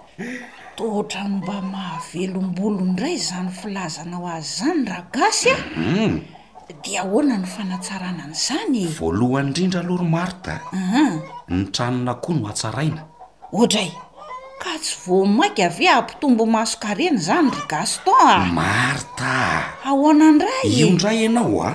[0.76, 6.20] totra mba mahavelomboloindray zany filazanao azy zany raha gasy a mm.
[6.84, 10.54] dea ahoana ny fanatsaranany zany voalohany indrindra aloro marta
[11.50, 13.02] ny tranona koa no atsaraina
[13.54, 13.92] ohatra y
[14.62, 19.34] ka tsy vo maika ave ampitombo masokareny zany ry gaston a marta
[19.90, 21.72] ahonandray iendray ianao a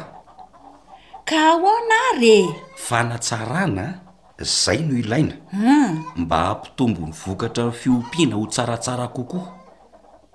[1.28, 2.34] ka ahona are
[2.88, 4.05] fanatsarana
[4.44, 6.04] zay no ilaina hmm.
[6.16, 9.48] mba ampitombony vokatra ny fiompiana ho tsaratsara kokoa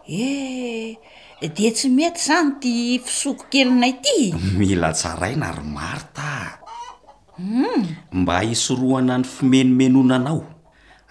[0.07, 0.97] eh
[1.41, 6.57] de tsy mety sany ty fisoko kelona ity mila tsaraina ary marta
[7.37, 7.95] hmm.
[8.11, 10.43] mba hisoroana ny fimenomenonanao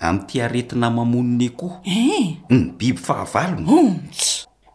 [0.01, 2.27] amin'ityaretina mamoniny akoha e eh.
[2.51, 4.01] ny biby fahavalony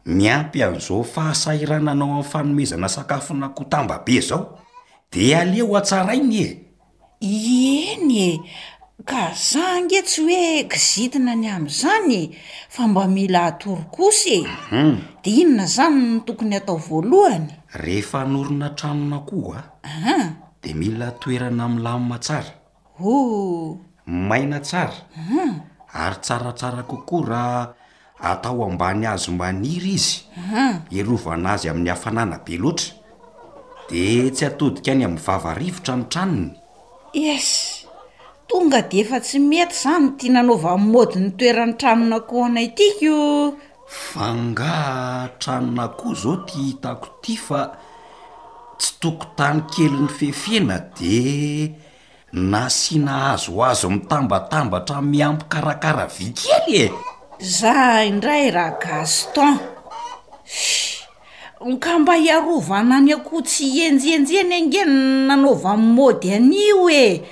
[0.05, 4.59] miampy an'izo fahasairananao amin'ny fanomezana sakafo na kotambabe zao
[5.11, 6.64] de ale ho atsaraina e
[7.25, 8.41] ieny e
[9.05, 12.25] ka za angetsy hoe gizitina ny am'izany e!
[12.69, 14.97] fa mba mila atory kosyem mhm.
[15.23, 19.61] de inona zany no tokony atao voalohany rehefa anorona tranona koo a
[20.63, 22.51] de mila toerana amin'ny lamima tsara
[23.01, 25.51] o maina tsara mhm.
[25.93, 27.73] ary tsaratsara kokoa raha
[28.21, 30.21] atao ambany azo maniry izy
[30.99, 32.93] erovana azy amin'ny hafanana be loatra
[33.89, 36.51] de tsy atodika any amin'ny vavarivotra n tranony
[37.15, 37.87] es
[38.47, 43.55] tonga de efa tsy mety zany tia nanaovanmody ny toeran'ny tranona koho anay tikoo
[44.11, 44.75] fanga
[45.41, 47.61] tranona koa zao ti hitako ty fa
[48.79, 51.17] tsy toko tany kely ny fefena de
[52.51, 56.85] na siana azo azo mitambatambatra miampy karakara vykily e
[57.57, 57.71] za
[58.09, 59.51] indray raha gaston
[61.81, 67.23] ka mba hiarovana any akoho tsy enjenjyany angenyn nanaovanny mody an'io e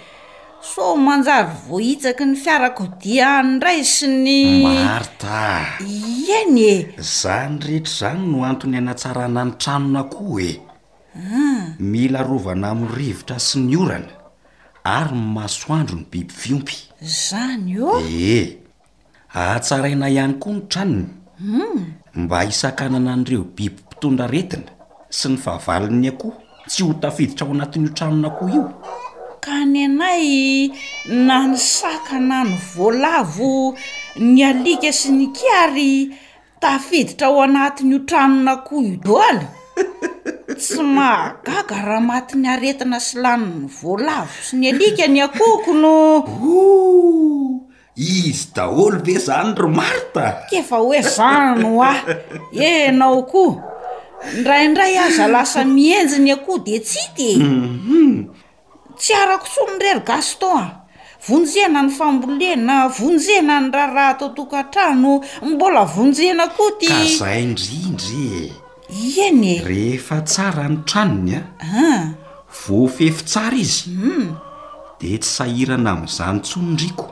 [0.61, 8.41] so manjary voahitsaky ny fiarako diany ndray sy nymarta ieny e zany rehetra zany no
[8.43, 10.57] antony anatsarana ny tranona koo e
[11.15, 11.75] ah.
[11.77, 14.09] mila arovana amin'ny rivotra sy ny orana
[14.83, 18.57] ary nmasoandro ny biby fiompy zany o eh
[19.29, 21.05] atsaraina ihany koa ny tranony
[21.39, 21.85] hmm.
[22.17, 24.71] mba hisakana anan'ireobiby toraaretina
[25.09, 26.33] sy ny fahavali'ny akoho
[26.67, 28.65] tsy ho tafiditra ao anatiny otranona akoo io
[29.43, 30.25] ka ny anay
[31.27, 33.51] na nysakana ny voalavo
[34.19, 35.93] ny alika sy ny kary
[36.61, 39.47] tafiditra ao anatinyotranona akoho ii doly
[40.59, 45.71] tsy magaga raha maty ny aretina sy lano ny voalavo sy ny alika ny akoko
[45.83, 45.93] no
[47.95, 51.99] izy daholo ve zany romarta kefa hoe zanno ah
[52.51, 53.72] enaokoo
[54.37, 57.29] ndrayiindray aza lasa mihenji ny akody tsy de
[58.97, 59.19] tsy mhm.
[59.21, 60.87] arako sonn rery gaston a
[61.27, 68.51] vonjeana ny fambolena vonjeana ny raraa taotokatrano mbola vonjeana akotyka zay indrindrye
[68.91, 72.15] iany e rehefa tsara ny tranony a
[72.65, 74.35] vofefi tsara izy hmm.
[74.99, 77.09] de tsy sahirana ami'izany tsony ndriko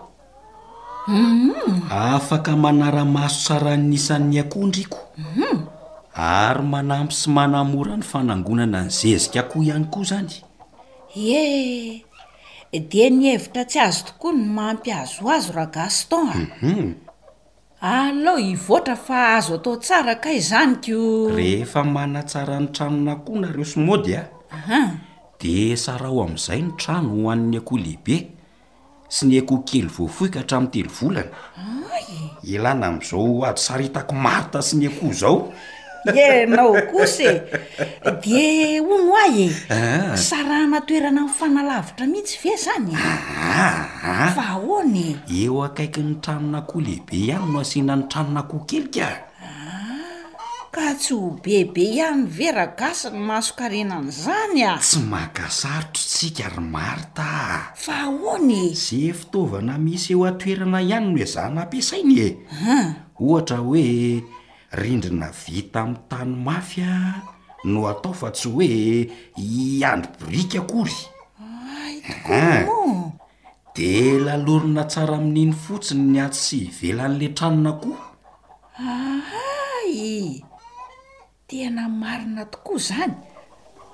[1.05, 1.84] hmm.
[1.89, 4.99] afaka manara maso tsaranisan'ny akohondriko
[5.36, 5.70] hmm.
[6.16, 10.32] ary manampy sy manamora ny fanangonana ny zezika akoho ihany koa zany
[11.16, 12.03] e
[12.72, 16.93] eh, de nyhevitra tsy azo tokoa ny mampy azo azy raha gastonam mhm.
[17.82, 23.66] alô ivoatra fa azo atao tsara ka yzany ko rehefa manatsara ny tranona koho nareo
[23.66, 24.28] smody a
[25.39, 28.28] de saraho amn'izay ny trano hoann'ny akoho lehibe
[29.07, 31.32] sy ny akoho kely voafohika hatramin'ytelo volana
[32.43, 35.39] ilana amn'izao ady saritako marota sy ny akoho zao
[36.10, 37.28] enao kosy
[38.24, 40.16] de o no a e ah.
[40.18, 47.60] sarahanatoerana fanalavitra mihitsy ve zanya ah, ah, aony eo akaiky ny tranona kolehibe ihany no
[47.60, 49.30] asina ny tranona koh kelikaa
[50.72, 56.62] ka tsy ho bebe ihany ve ragasa ny mahasokarenana zany a tsy mahgasarotro tsika ry
[56.64, 62.28] marta fa honye ze fitaovana misy eo atoerana ihany no oe za nampiasainy e
[63.22, 63.86] ohatra hoe
[64.72, 67.24] rindrina vita amin'ny tany mafy a
[67.65, 68.69] no atao fa tsy hoe
[69.38, 70.97] iandry borika akoly
[71.39, 73.11] ay tokoa
[73.76, 73.91] de
[74.26, 78.05] lalorina tsara amin'iny fotsiny ny a tsy velan'la tranona koha
[78.91, 80.39] aay
[81.47, 83.15] tena marina tokoa zany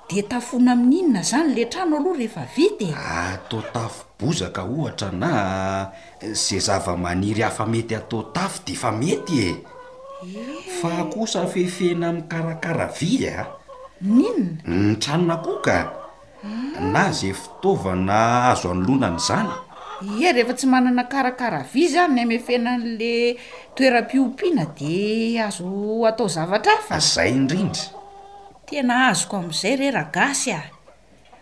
[0.08, 2.92] de tafona amin'inona zany le trano aloha rehefa vita e.
[2.94, 5.30] ah, ataotafo-bozaka ohatra na
[6.22, 9.46] eh, sey zava-maniry hafa mety atao tafy de efa metye
[10.82, 13.46] fa kosafefena amikarakara vi a
[14.02, 15.76] ninona nytranona mm, akooka
[16.92, 19.54] na zay fitaovana azo ano lona ny zana
[20.18, 23.38] i rehefa tsy manana karakaravi zayny amefena an'lay
[23.76, 27.86] toeram-piompiana di azo atao zavatra afa zay indrindry
[28.66, 30.62] tena azoko am'izay rera gasy a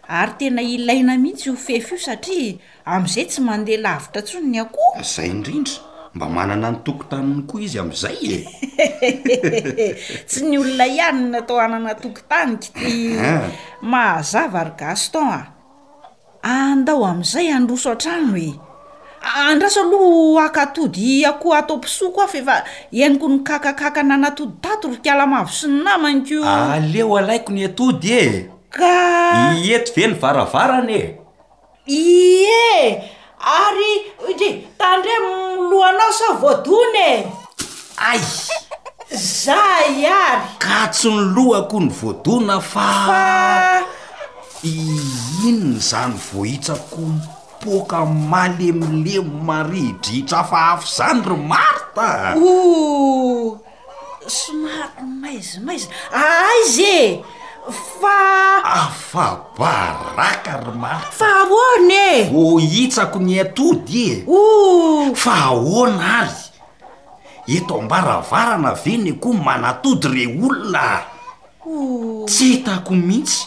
[0.09, 5.01] ary tena ilaina mihitsy ho fefy io satria amn'izay tsy mandeha lavitra ntsony ny akoho
[5.03, 5.81] zay indrindry
[6.17, 8.41] mba manana nytoko taminy koa izy am'izay e
[10.27, 13.45] tsy ny olona ihany ny atao ananatokontanyky ty ah.
[13.85, 15.53] mahazavary gaston a
[16.73, 18.49] andao am'izay androso a-trano e
[19.45, 19.99] andrasa ano
[20.41, 25.69] akatody akoho atao pisoa ko a faefa eniko ny kakakaka nanatody tato ry kalamavo sy
[25.69, 28.25] ny namanykeoaleo alaiko ny atody e
[28.73, 31.11] ka iety ve ny varavarany e
[31.87, 37.26] ie ary e tandrenilohanao sa voadona e
[37.97, 38.20] ay
[39.12, 39.62] za
[39.93, 43.24] iay ka tsy ny lohako ny voadona fafa
[44.64, 52.09] inony zany voahitsako mpokamalemilemo maridritra afa afo zany ry marta
[54.37, 57.03] somako maizi maiza aizy e
[58.64, 64.12] aafabaraka rymar fa ahona e vohitsako ny atody e
[65.14, 66.45] fa ahona ary
[67.59, 71.03] eto m-baravarana venekoa manatody re olona ay
[72.27, 73.43] tsy hitako mihitsy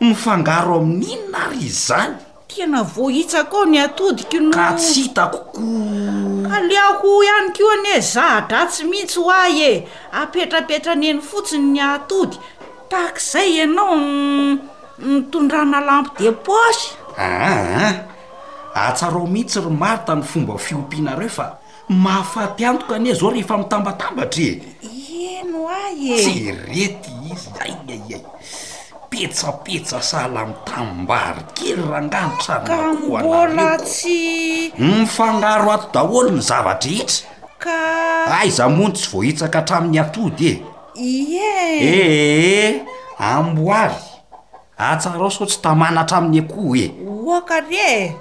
[0.00, 2.14] mifangaro amin'inona ary izy zany
[2.48, 5.60] tena voahitsako ao ny atodiko noka tsy hitakoko
[6.54, 9.72] alia ho ihany koane zahadra tsy mihitsy ho ay e
[10.12, 12.38] apetrapetraneny fotsiny ny atody
[12.88, 13.96] taak' zay anao
[15.02, 17.94] nitondrana lampy de pose aa ah, ah.
[18.88, 21.46] atsarao mihitsy romarota ny fomba fiompianareo fa
[21.88, 24.52] maafatyantoka anie zao rehefa mitambatambatra e
[25.40, 26.34] eno ay e tsy
[26.66, 28.22] rety izy ai ai ay
[29.10, 34.18] petsapetsa sahla mitammbarykelyrangano traka mnbola tsy
[34.78, 37.26] mifangaro ato daholy ny zavatra hitra
[37.62, 37.78] ka
[38.40, 42.82] aizamony tsy voahitsaka hatramin'ny atody e yeee eh,
[43.18, 43.94] amboary
[44.78, 46.84] atsara ao so tsy tamanatra aminy akoho eh?
[46.90, 48.16] e oakare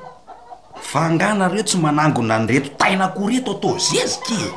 [0.81, 4.49] fangah nareo tsy manangona nyreto tainako reto atao zezikae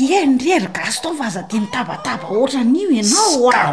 [0.00, 3.72] ye nyrery gastofa aza di nitabataba ohatra n'io ianao a ah.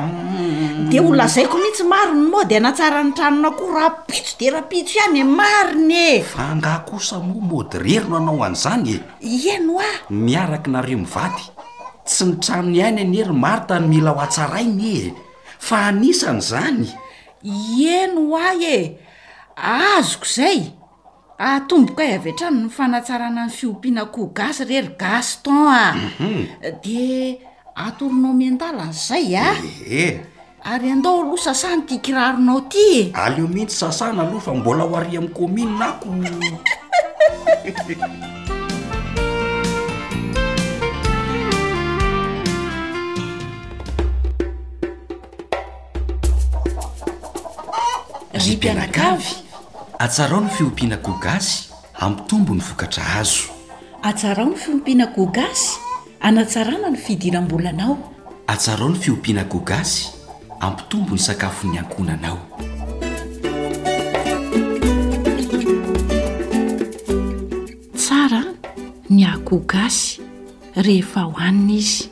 [0.90, 4.98] de ho lazaiko mihitsy mariny mode anatsara ny tranona koa raha pitso de raha pitso
[5.00, 10.70] ihany e mariny e fanga kosa oa mode rerono anao an'izany e ieno ah miaraky
[10.72, 11.44] nareo mivaty
[12.06, 15.12] tsy nytranony any any hery martany mila ho atsarainy e
[15.68, 16.86] fa anisany zany
[17.98, 18.78] eno oa e
[19.58, 20.60] azoko zay
[21.38, 26.46] atomboka ahy e avy antrano ny fanatsarana ny fiompianakoho gasy rery gaston a mhm.
[26.84, 27.06] de
[27.86, 29.58] atorinao mendala ny zay ae
[29.90, 30.14] eh, eh.
[30.70, 33.00] ary andao aloha sasany ty kiraronao ty e.
[33.18, 36.08] aleo mihitsy sasana aloha fa mbola hoari ami' kommune nako
[48.38, 49.32] ry pianakavy
[50.00, 51.70] atsarao ny fiompianako gasy
[52.00, 53.52] ampitombony vokatra azo
[54.04, 55.78] atsarao ny fiompianako gasy
[56.20, 57.98] anatsarana ny fidirambolanao
[58.48, 60.08] atsarao ny fiompianako gasy
[60.60, 62.38] ampitombo ny sakafo ny ankonanao
[67.96, 68.44] tsara
[69.10, 70.22] ny akoho gasy
[70.76, 72.10] rehefa hohanina izy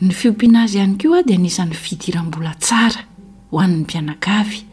[0.00, 3.00] ny fiompiana azy ihany ko a dia anisan'ny fidiram-bola tsara
[3.50, 4.69] ho an'ny mpianakavy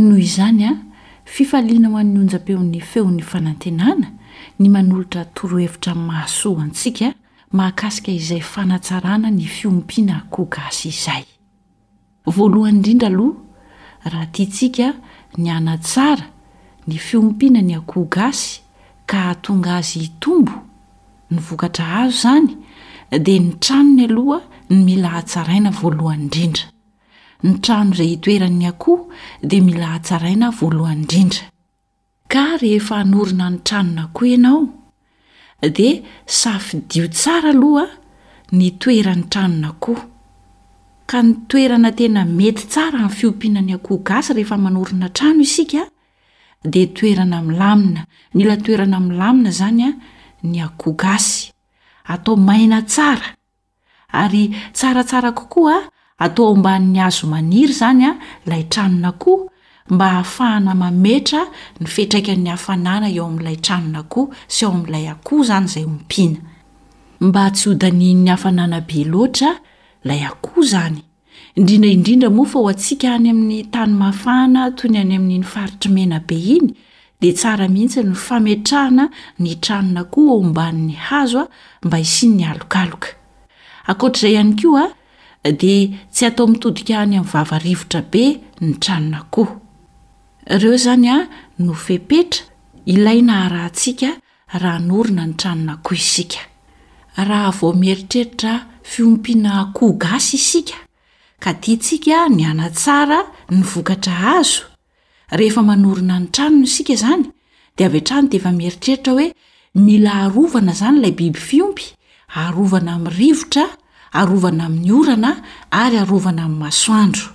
[0.00, 0.72] noho izany a
[1.24, 4.08] fifaliana manyonjam-peon'ny feon'ny fanantenana
[4.60, 7.08] ny manolotra torohevitra ny mahasoa antsika
[7.52, 11.24] mahakasika izay fanatsarana ny fiompiana akoho gasy izay
[12.26, 13.40] voalohan' indrindra aloha
[14.04, 14.86] raha tia ntsika
[15.38, 16.26] ny anatsara
[16.86, 18.60] ny fiompiana ny akohogasy
[19.06, 20.52] ka htonga azy itombo
[21.30, 22.50] ny vokatra azo izany
[23.24, 24.38] dia ny tranony aloha
[24.70, 26.75] ny mila hatsaraina voalohan' indrindra
[27.44, 29.08] ny trano izay hitoera'ny akoho
[29.44, 31.44] dia mila hatsaraina voalohany indrindra
[32.32, 34.60] ka rehefa hanorina ny tranona koa ianao
[35.76, 36.00] dia
[36.38, 37.86] safidio tsara aloh a
[38.56, 40.04] ny toerany tranona koha
[41.10, 45.82] ka ny toerana tena mety tsara amin'ny fiompiana ny akoh gasy rehefa manorina trano isika
[46.72, 48.02] dia toerana mi'ny lamina
[48.36, 49.92] mila toerana ami'nylamina izany a
[50.50, 51.42] ny akoho gasy
[52.12, 53.28] atao maina tsara
[54.20, 54.44] ary
[54.76, 59.48] tsaratsara kokoa a atao aomban'ny azo maniry zanya lay tranona koa
[59.90, 61.42] mba hahafahana mametra
[61.80, 66.38] ny fetraika'ny hafanana eeo amin''ilay tranona koa sy eo amin'lay akoho zany zay ompina
[67.26, 69.50] mba atsodan'ny hafanana be loatra
[70.08, 71.00] lay akoho zany
[71.58, 76.70] indrindraindrindra moafa o antsika any amin'ny tany mafahana toy ny any amin''ny faritrimena be iny
[77.20, 79.04] de tsara mihitsy ny fametrahana
[79.42, 81.46] ny tranona koa omban'ny hazoa
[81.84, 84.86] mba isin ny alokalkatrzay ay koa
[85.52, 88.22] dia tsy atao mitodika any ami'n vavarivotra be
[88.64, 89.44] ny tranona ko
[90.54, 91.16] ireo izany a
[91.62, 92.42] nofepetra
[92.90, 94.10] ilainaharahantsika
[94.62, 96.40] raha norina ny tranona koh isika
[97.28, 100.78] raha vao mieritreritra fiompiana koho gasy isika
[101.42, 103.18] ka tya ntsika ni anatsara
[103.54, 104.62] nyvokatra azo
[105.38, 107.24] rehefa manorina ny tranono isika izany
[107.76, 109.26] dia avy atrano di efa mieritreritra hoe
[109.86, 111.84] mila harovana izany lay biby fiompy
[112.34, 113.64] harovana am rivotra
[114.22, 115.30] arovana amin'ny orana
[115.80, 117.26] ary arovana ami'ny masoandro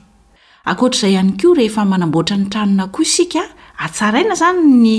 [0.70, 3.44] ankoatra'izay ihany koa rehefa manamboatra ny tranona koa isika
[3.86, 4.96] atsaraina zany ny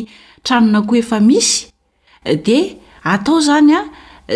[0.46, 1.54] tranona koa efa misy
[2.46, 2.62] dia
[3.14, 3.80] atao izany a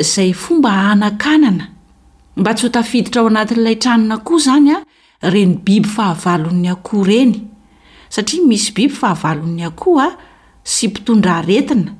[0.02, 1.64] izay fomba hahanan-kanana
[2.40, 4.78] mba tsy ho tafiditra ao anatin'ilay tranona koa izany a
[5.34, 7.34] reny biby fahavalon'ny akoho ireny
[8.14, 10.08] satria misy biby fahavalon'ny akoo a
[10.74, 11.92] sy mpitondra haretina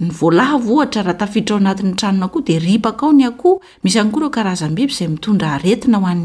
[0.00, 5.08] nyvoalahvohatra raha tafiditra ao anatin'ny tranona akoa de ripaka ao ny akoho misy any korakaazanybibyay
[5.88, 6.16] na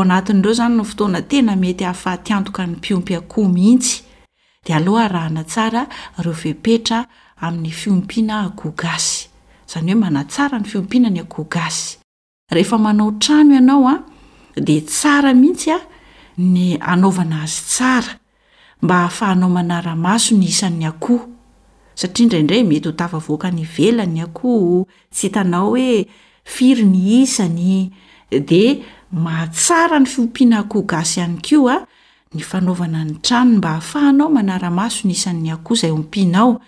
[0.00, 4.02] anati'reo zany no fotoana tena mety ahfahatiantoka ny mpiompy akoh mihitsy
[4.64, 5.86] de aloha raha na tsara
[6.18, 7.06] reo vepetra
[7.40, 9.28] amin'ny fiompiana akoho gasy
[9.68, 11.98] izany hoe manatsara ny fiompiana ny akoho gasy
[12.50, 13.94] rehefa manao trano ianao a
[14.60, 15.78] de tsara mihitsy a
[16.38, 18.16] ny anaovana azy tsara
[18.82, 21.28] mba hafahanao manaramaso ny isan'ny akoho
[21.94, 26.06] satria indraindray mety ho tavavoaka ny velany akoho tsy hitanao hoe
[26.44, 27.90] firy ny isany
[28.48, 31.76] di mahatsara ny fiompiana akoho gasy ihany ko a
[32.34, 36.60] ny fanaovana ny tranony mba hahafahanao manaramaso ny isan'ny akoha izay a ampianao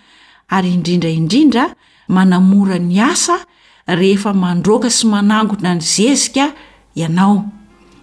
[0.49, 1.75] ary indrindraindrindra
[2.07, 3.39] manamora ny asa
[3.87, 6.53] rehefa mandroka sy manangona ny zezika
[6.95, 7.43] ianao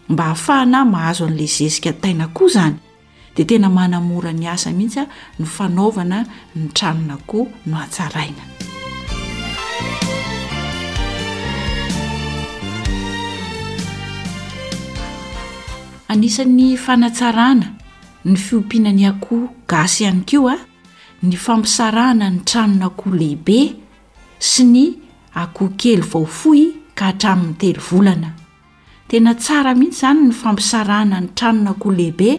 [0.08, 2.76] mba hahafahana mahazo an'la zezika taina koa zany
[3.36, 5.06] dea tena manamora ny asa mihitsya
[5.38, 6.24] ny fanaovana
[6.56, 8.53] ny tranona koha no atsaraina
[16.14, 17.66] anisa'ny fanatsarana
[18.28, 19.40] ny fiompiana ny akoo
[19.72, 20.54] gas ihany ko a
[21.26, 23.58] ny fampisaraana ny tranona akoha lehibe
[24.50, 24.84] sy ny
[25.42, 26.62] akookely vaofoy
[26.98, 28.30] ka hatramin'ny telo volana
[29.08, 32.30] tena tsara mihitsy zany ny fampisaraana ny tranona akoha lehibe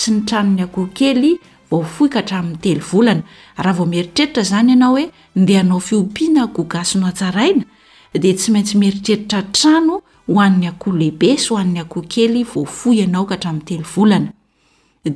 [0.00, 1.32] sy ny trano 'ny akokely
[1.70, 3.22] vaofoy ka hatramin'ny tel vlana
[3.64, 5.06] raha vaomieritreritra zany ianao hoe
[5.48, 7.64] deh nao fiompiana akoho gas no atsaraina
[8.12, 13.26] de tsy maintsy mieritreritratrano ho an'ny akoha lehibe sy ho an'ny akoho kely voafo ianao
[13.26, 14.30] ka hatramin'nytelo volana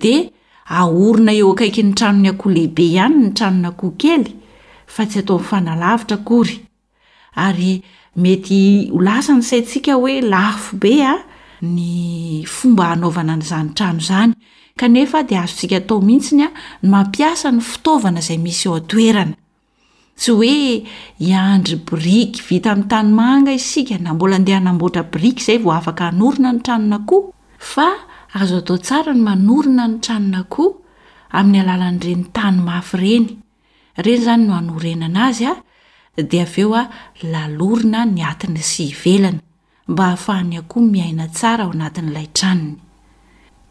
[0.02, 0.14] de
[0.78, 4.24] ahorina eo akaiky ny tranony akoha lehibe ihany ny tranony akoho kely
[4.94, 6.56] fa tsy atao mfanalavitra akory
[7.46, 7.82] ary
[8.16, 11.14] mety ho lasa ny saintsika hoe lafobe a
[11.62, 14.34] ny fomba hanaovana nyizany trano zany
[14.76, 16.48] kanefa dia azo tsika atao mihitsiny a
[16.82, 19.34] n mampiasa ny fitaovana izay misy eo atoerana
[20.16, 20.86] tsy hoe
[21.18, 26.60] iandry briky vita amin'ny tanymanga isika na mbola ndehanamboatra briky izay vao afaka anorina ny
[26.62, 27.88] tranona koa fa
[28.38, 30.72] azo atao tsara ny manorina ny tranona koa
[31.38, 33.28] amin'ny alalan'ireny tany mafy ireny
[33.98, 35.56] ireny izany no anorenana azy a
[36.30, 36.84] dia aveo a
[37.32, 39.40] lalorina ny atiny sy hivelana
[39.88, 42.76] mba hahafahany akoa miaina tsara ao anatin'n'ilay tranony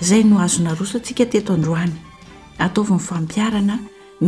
[0.00, 2.09] zay no azo na rosotsika teto androany
[2.62, 3.76] ataovin'ny fampiarana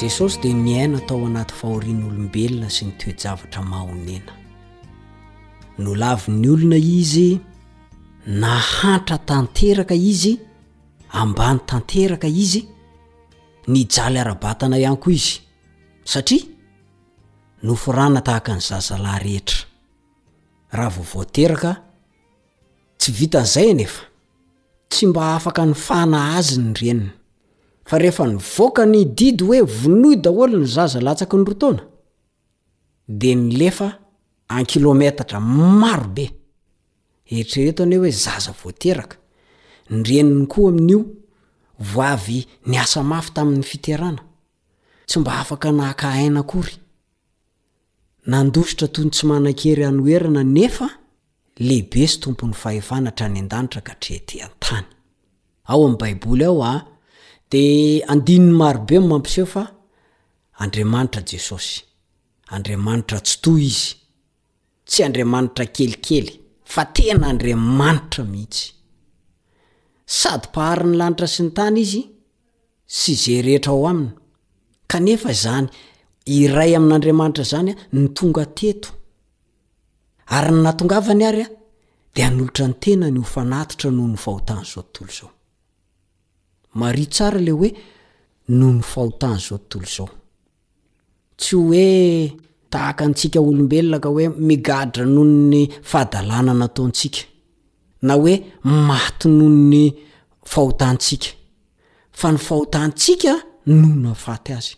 [0.00, 4.32] jesosy dia nihaina tao anaty fahorian'olombelona sy nytoejavatra mahonena
[5.84, 7.26] nolavi ny olona izy
[8.42, 10.32] nahantra tanteraka izy
[11.20, 12.62] ambany tanteraka izy
[13.72, 15.34] ny jaly ara-batana ihany koa izy
[16.12, 16.44] satria
[17.68, 19.60] noforana tahaka ny zazalahy rehetra
[20.76, 21.70] raha vovoateraka
[22.98, 24.02] tsy vitan'izay anefa
[24.90, 27.19] tsy mba afaka ny fana azy ny reniny
[27.90, 31.82] fa rehefa ny voaka ny didy hoe vonoy daholo ny zaza latsaky ny rotona
[33.08, 33.88] de ny lefa
[34.48, 36.26] ankilometatra marobe
[37.30, 39.16] eritrereto ane hoe zaza voateraka
[39.90, 41.00] ny reniny koa amin'io
[41.92, 44.22] voavy ny asa mafy tamin'ny fiterana
[45.06, 46.76] tsy mba afaka nahakahaina kory
[48.26, 50.88] nandositra toyny tsy manan-kery any hoerana nefa
[51.58, 54.86] lehibe sy tompony fahefanatra any an-danitra nka trehatehan-tany
[55.64, 56.74] ao ami'y baiboly aho a
[57.50, 59.62] di andininy marobe ny mampiseho fa
[60.62, 61.76] andriamanitra jesosy
[62.54, 63.92] andriamanitra tsytoa izy
[64.88, 66.32] tsy andriamanitra kelikely
[66.72, 68.66] fa tena andriamanitra mihitsy
[70.18, 72.02] sady pahary ny lanitra sy ny tany izy
[73.00, 74.12] sy zay rehetra ao aminy
[74.92, 75.66] kanefa zany
[76.36, 78.90] iray amin'andriamanitra zanya ny tonga teto
[80.36, 81.50] ary ny natongavany ary a
[82.14, 85.30] dea any olotra ny tena ny hofanatotra no no fahotana zao tontolo zao
[86.78, 87.68] mari tsara ley hoe
[88.48, 90.08] noho ny fahota zao tontolo zao
[91.36, 92.30] tsy hoe
[92.70, 97.20] tahaka antsika olombelonaka hoe migadra noho ny fahadalàna nataontsika
[98.02, 99.90] na hoe maty noho ny
[100.44, 101.28] fahotantsika
[102.12, 103.32] fa ny fahotatsika
[103.66, 104.74] noho no ahfaty azy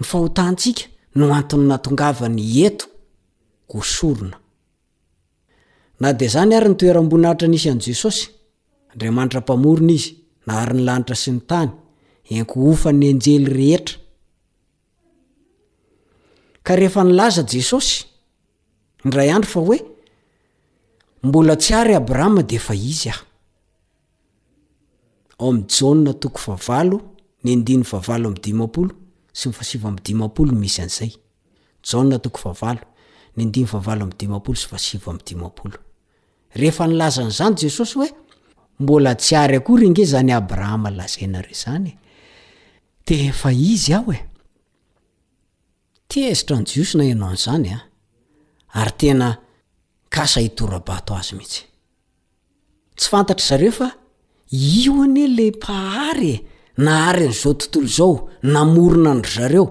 [0.00, 0.82] ny fahotatsika
[1.14, 2.86] no antiny natongava ny eto
[3.68, 4.36] gosorona
[6.00, 8.28] na de zany ary ny toeram-bonahtra anisy an' jesosy
[8.92, 11.70] andriamanitra mpamorona izy nahary ny lanitra sy ny tany
[12.32, 13.96] inko ofany anjely rehetra
[16.66, 17.94] ka rehefa nylaza jesosy
[19.04, 19.78] indray andro fa hoe
[21.22, 23.24] mbola tsy ary abrahama de fa izy aho
[25.38, 26.98] ao amy jana toko vavalo
[27.44, 28.94] ny andiny vavalo amdimapolo
[29.34, 30.60] syi amiapolooo
[36.54, 38.10] rehefa nylaza nyzany jesosy hoe
[38.82, 41.92] mbola tsy ary akorenge zany abrahama lazainareo zany
[43.06, 44.20] de efa izy aho e
[46.08, 47.80] ty ezitra ny jiosona anao an'zany a
[48.80, 49.28] ary tena
[50.14, 51.62] kasa hitorabato azy mihitsy
[52.98, 53.88] tsy fantatra zareo fa
[54.82, 56.36] io ane le mpahary e.
[56.86, 58.14] nahary n'zao tontolo zao
[58.52, 59.64] namorona andry zareo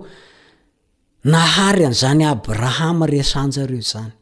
[1.33, 4.13] nahary an'zany abrahama resanjareo zany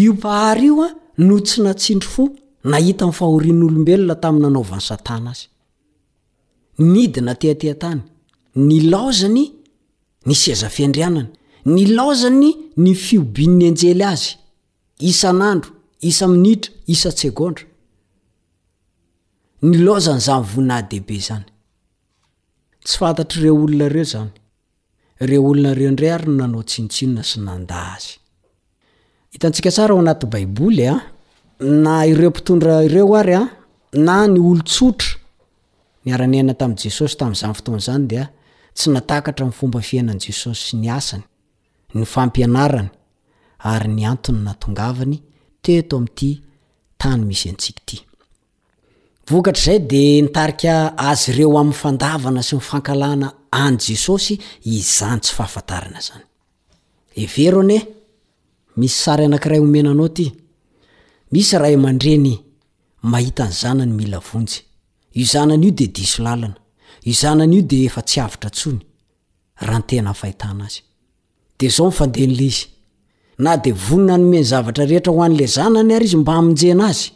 [0.00, 0.88] io mpahary io a
[1.26, 2.24] noo tsy natsindro fo
[2.68, 5.46] nahita nfahorin'olobelona tami'nnanaovansatana azy
[6.92, 8.00] nidina teateantany
[8.56, 9.44] ny lazany
[10.26, 11.26] ny seza fiandrianana
[11.66, 14.28] ny lazany ny fiobinny anjely azy
[15.10, 17.64] isan'andro isa minitra isan tsegondra
[19.62, 21.44] ny laozany zany voninah dehibe zany
[22.84, 24.30] tsy fantatra ireo olona reo zany
[25.28, 28.18] re olona reo ndra ary ny nanao tsinitsinona sy nanda azy
[29.32, 31.00] hitantsika tsara ao anati baiboly a ah.
[31.60, 33.48] na ireo mpitondra ireo ary a
[33.92, 35.08] na ny olo-tsotra
[36.06, 38.24] nyaranena tamn' jesosy tam'zany fotoanazany dia
[38.76, 41.22] tsy natakatra fomba fiainanjesosy ny asany
[41.94, 42.88] ny fampianaany
[43.72, 45.16] aryny antony natongavany
[45.64, 46.30] teto am'ty
[47.00, 50.72] tany misy antsiaktzay de nitaika
[51.10, 53.28] azy ireo amn'nyfandavana sy ny fankalana
[53.64, 54.34] any jesosy
[54.78, 56.24] izany tsy fahatana zany
[57.20, 57.78] eo e
[58.80, 60.26] misy say anakray omenanao ty
[61.32, 62.34] misy ray aman-dreny
[63.10, 64.60] mahita ny zanany mila vonjy
[65.18, 65.86] iozanano de
[71.60, 77.08] doaanadeaao ade vonna nymeny zavatra reetra hoan'la zanany ary izy mba amjen azy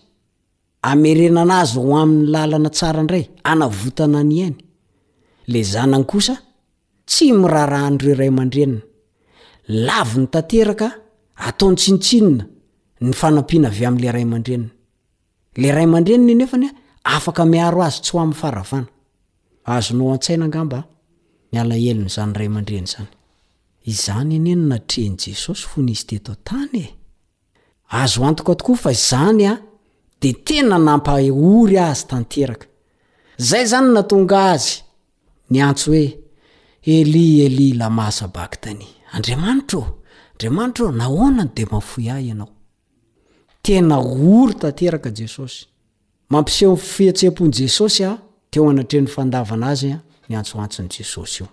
[0.91, 4.57] amerenan azy o ami'ny lalana tsara nray anavotana anyany
[5.53, 6.35] le zanany kosa
[7.11, 8.81] tsy miraraanre raymandrenna
[9.87, 10.89] lavi ny tateraka
[11.49, 12.45] ataony tsintsinna
[13.05, 14.71] ny fanampiana avy am'le ray man-drenny
[15.61, 16.71] le ray amandrenny nefany
[17.05, 18.89] afaka miaro azy tsy ho amaaoazoantoka
[28.53, 28.55] e.
[28.57, 29.59] tokoa fa zanya
[30.21, 32.67] de tena nampa ory azy tanteraka
[33.39, 34.71] zay zany natonga azy
[35.51, 36.19] ny antso hoe
[36.87, 39.83] eli eli lamahasa baktany andriamanitra
[40.33, 42.54] andramanitra nahonano de mafoy ahy ianao
[43.65, 45.67] tena ory tanteraka jesosy
[46.29, 48.19] mampiseho y fiatseham-pony jesosy a
[48.51, 49.91] teo anatrehny fandavana azy
[50.29, 51.45] ny antsoantsony jesosy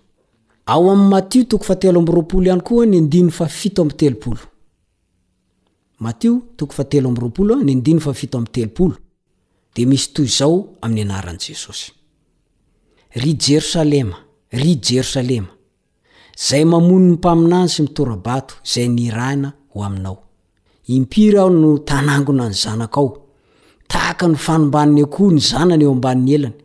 [1.47, 2.53] toko fatelo mroapolo
[7.55, 7.79] ny
[8.31, 8.51] ony
[9.85, 10.67] nitomeo
[13.39, 14.15] jeosalema
[14.51, 15.49] ry jerosalema
[16.49, 20.30] zay mamonny mpaminazy sy mitorabato zay niraina hainao
[20.95, 23.07] impira aho no tanangona ny zanak ao
[23.87, 26.55] tahaka ny fanombaniny akoha ny zanany eo amban'ny elany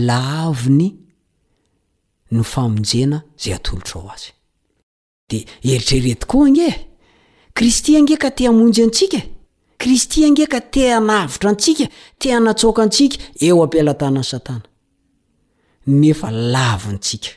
[0.06, 1.03] laviny
[2.34, 4.30] ny famonjena zay atolotra ao azy
[5.30, 5.38] de
[5.74, 6.70] eritrereti koa inge
[7.56, 9.22] kristy angeka tia monjy antsika e.
[9.80, 11.86] kristy ange ka tea navotra antsika
[12.20, 13.16] tianatsoka antsika
[13.46, 14.66] eo ampialatanany satana
[16.00, 17.30] nefa lavintsika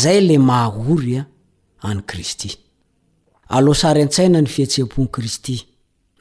[0.00, 1.22] zay la mahahorya
[1.88, 2.50] any kristy
[3.54, 5.56] aleoasary an-tsaina ny fiatseha-pon kristy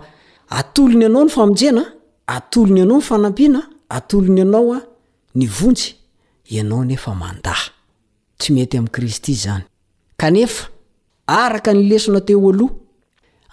[0.59, 1.83] atolony ianao ny famonjena
[2.35, 3.61] atolony ianao ny fanampiana
[3.97, 4.79] atolony ianao a
[5.37, 5.89] ny vonsy
[6.53, 7.69] ianao nefa mandaha
[8.37, 9.63] tsy mety amin'ni kristy zany
[10.21, 10.63] kanefa
[11.43, 12.73] araka ny lesona te aloha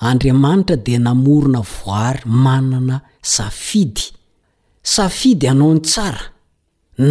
[0.09, 2.97] andriamanitra dia namorona voary manana
[3.35, 4.03] safidy
[4.95, 6.25] safidy ianao ny tsara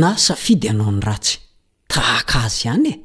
[0.02, 1.36] na safidy ianao ny ratsy
[1.94, 2.96] tahaka azy ihany e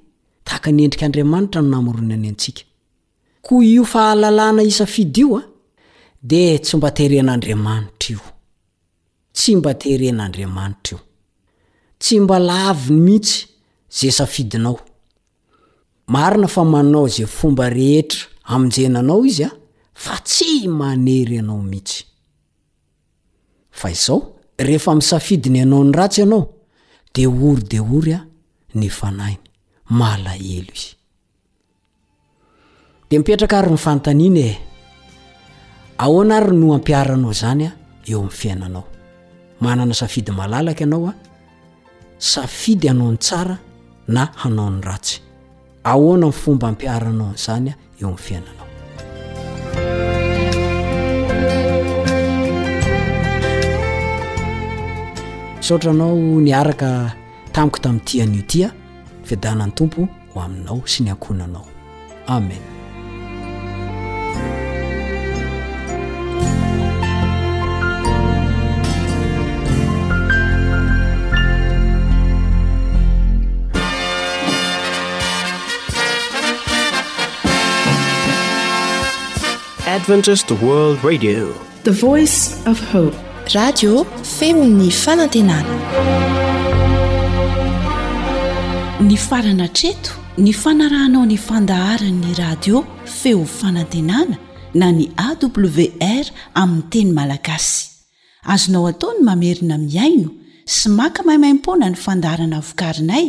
[0.47, 2.63] tahaka nyendrika andriamanitra no namorona any antsika
[3.51, 4.67] iaai
[6.29, 8.21] de tsy mba tehren'andriamanitra io
[9.33, 11.03] tsy mba teren'andriamanitra io
[12.03, 13.47] tsy mbalaviny mihitsy
[13.97, 14.77] zay safidinao
[16.15, 18.21] marina fa mananao zay fomba rehetra
[18.53, 19.51] amin'je nanao izy a
[20.03, 22.05] fa tsy manery ianao mihitsy
[23.71, 24.19] fa izao
[24.59, 26.49] rehefa misafidiny ianao ny ratsy ianao
[27.15, 28.27] de ory de ory a
[28.75, 29.43] ny fanainy
[29.99, 30.91] malahelo izy
[33.11, 34.53] de mipetraka ary ny fantaniana e
[35.99, 37.73] ahoana ary noho ampiaranao zany a
[38.07, 38.85] eo am'n fiainanao
[39.65, 41.15] manana safidy malalaka ianao a
[42.19, 43.57] safidy anao ny tsara
[44.09, 45.21] na hanao ny ratsy
[45.85, 48.67] ahoana ny fomba ampiaranao zany a eo am' fiainanao
[55.67, 56.89] sotra anao niaraka
[57.53, 58.69] tamiko tamin'ytian'io tia
[59.23, 61.67] nyfiadana ny tompo ho aminao sy ny ankonanao
[62.29, 62.76] amen
[79.97, 81.27] eonyfaanany
[89.29, 92.77] farana treto ny fanarahnao ny fandaharanny radio
[93.07, 94.37] feo fanantenana
[94.75, 96.27] na ny awr
[96.63, 97.79] aminy teny malagasy
[98.53, 100.31] azonao ataony mamerina miaino
[100.69, 103.29] sy maka maimaimpona ny fandaharana vokarinay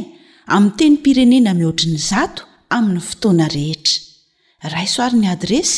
[0.55, 3.97] ami teny pirenena mihoatriny zato aminny fotoana rehetra
[4.75, 5.77] raisoarin'ny adresy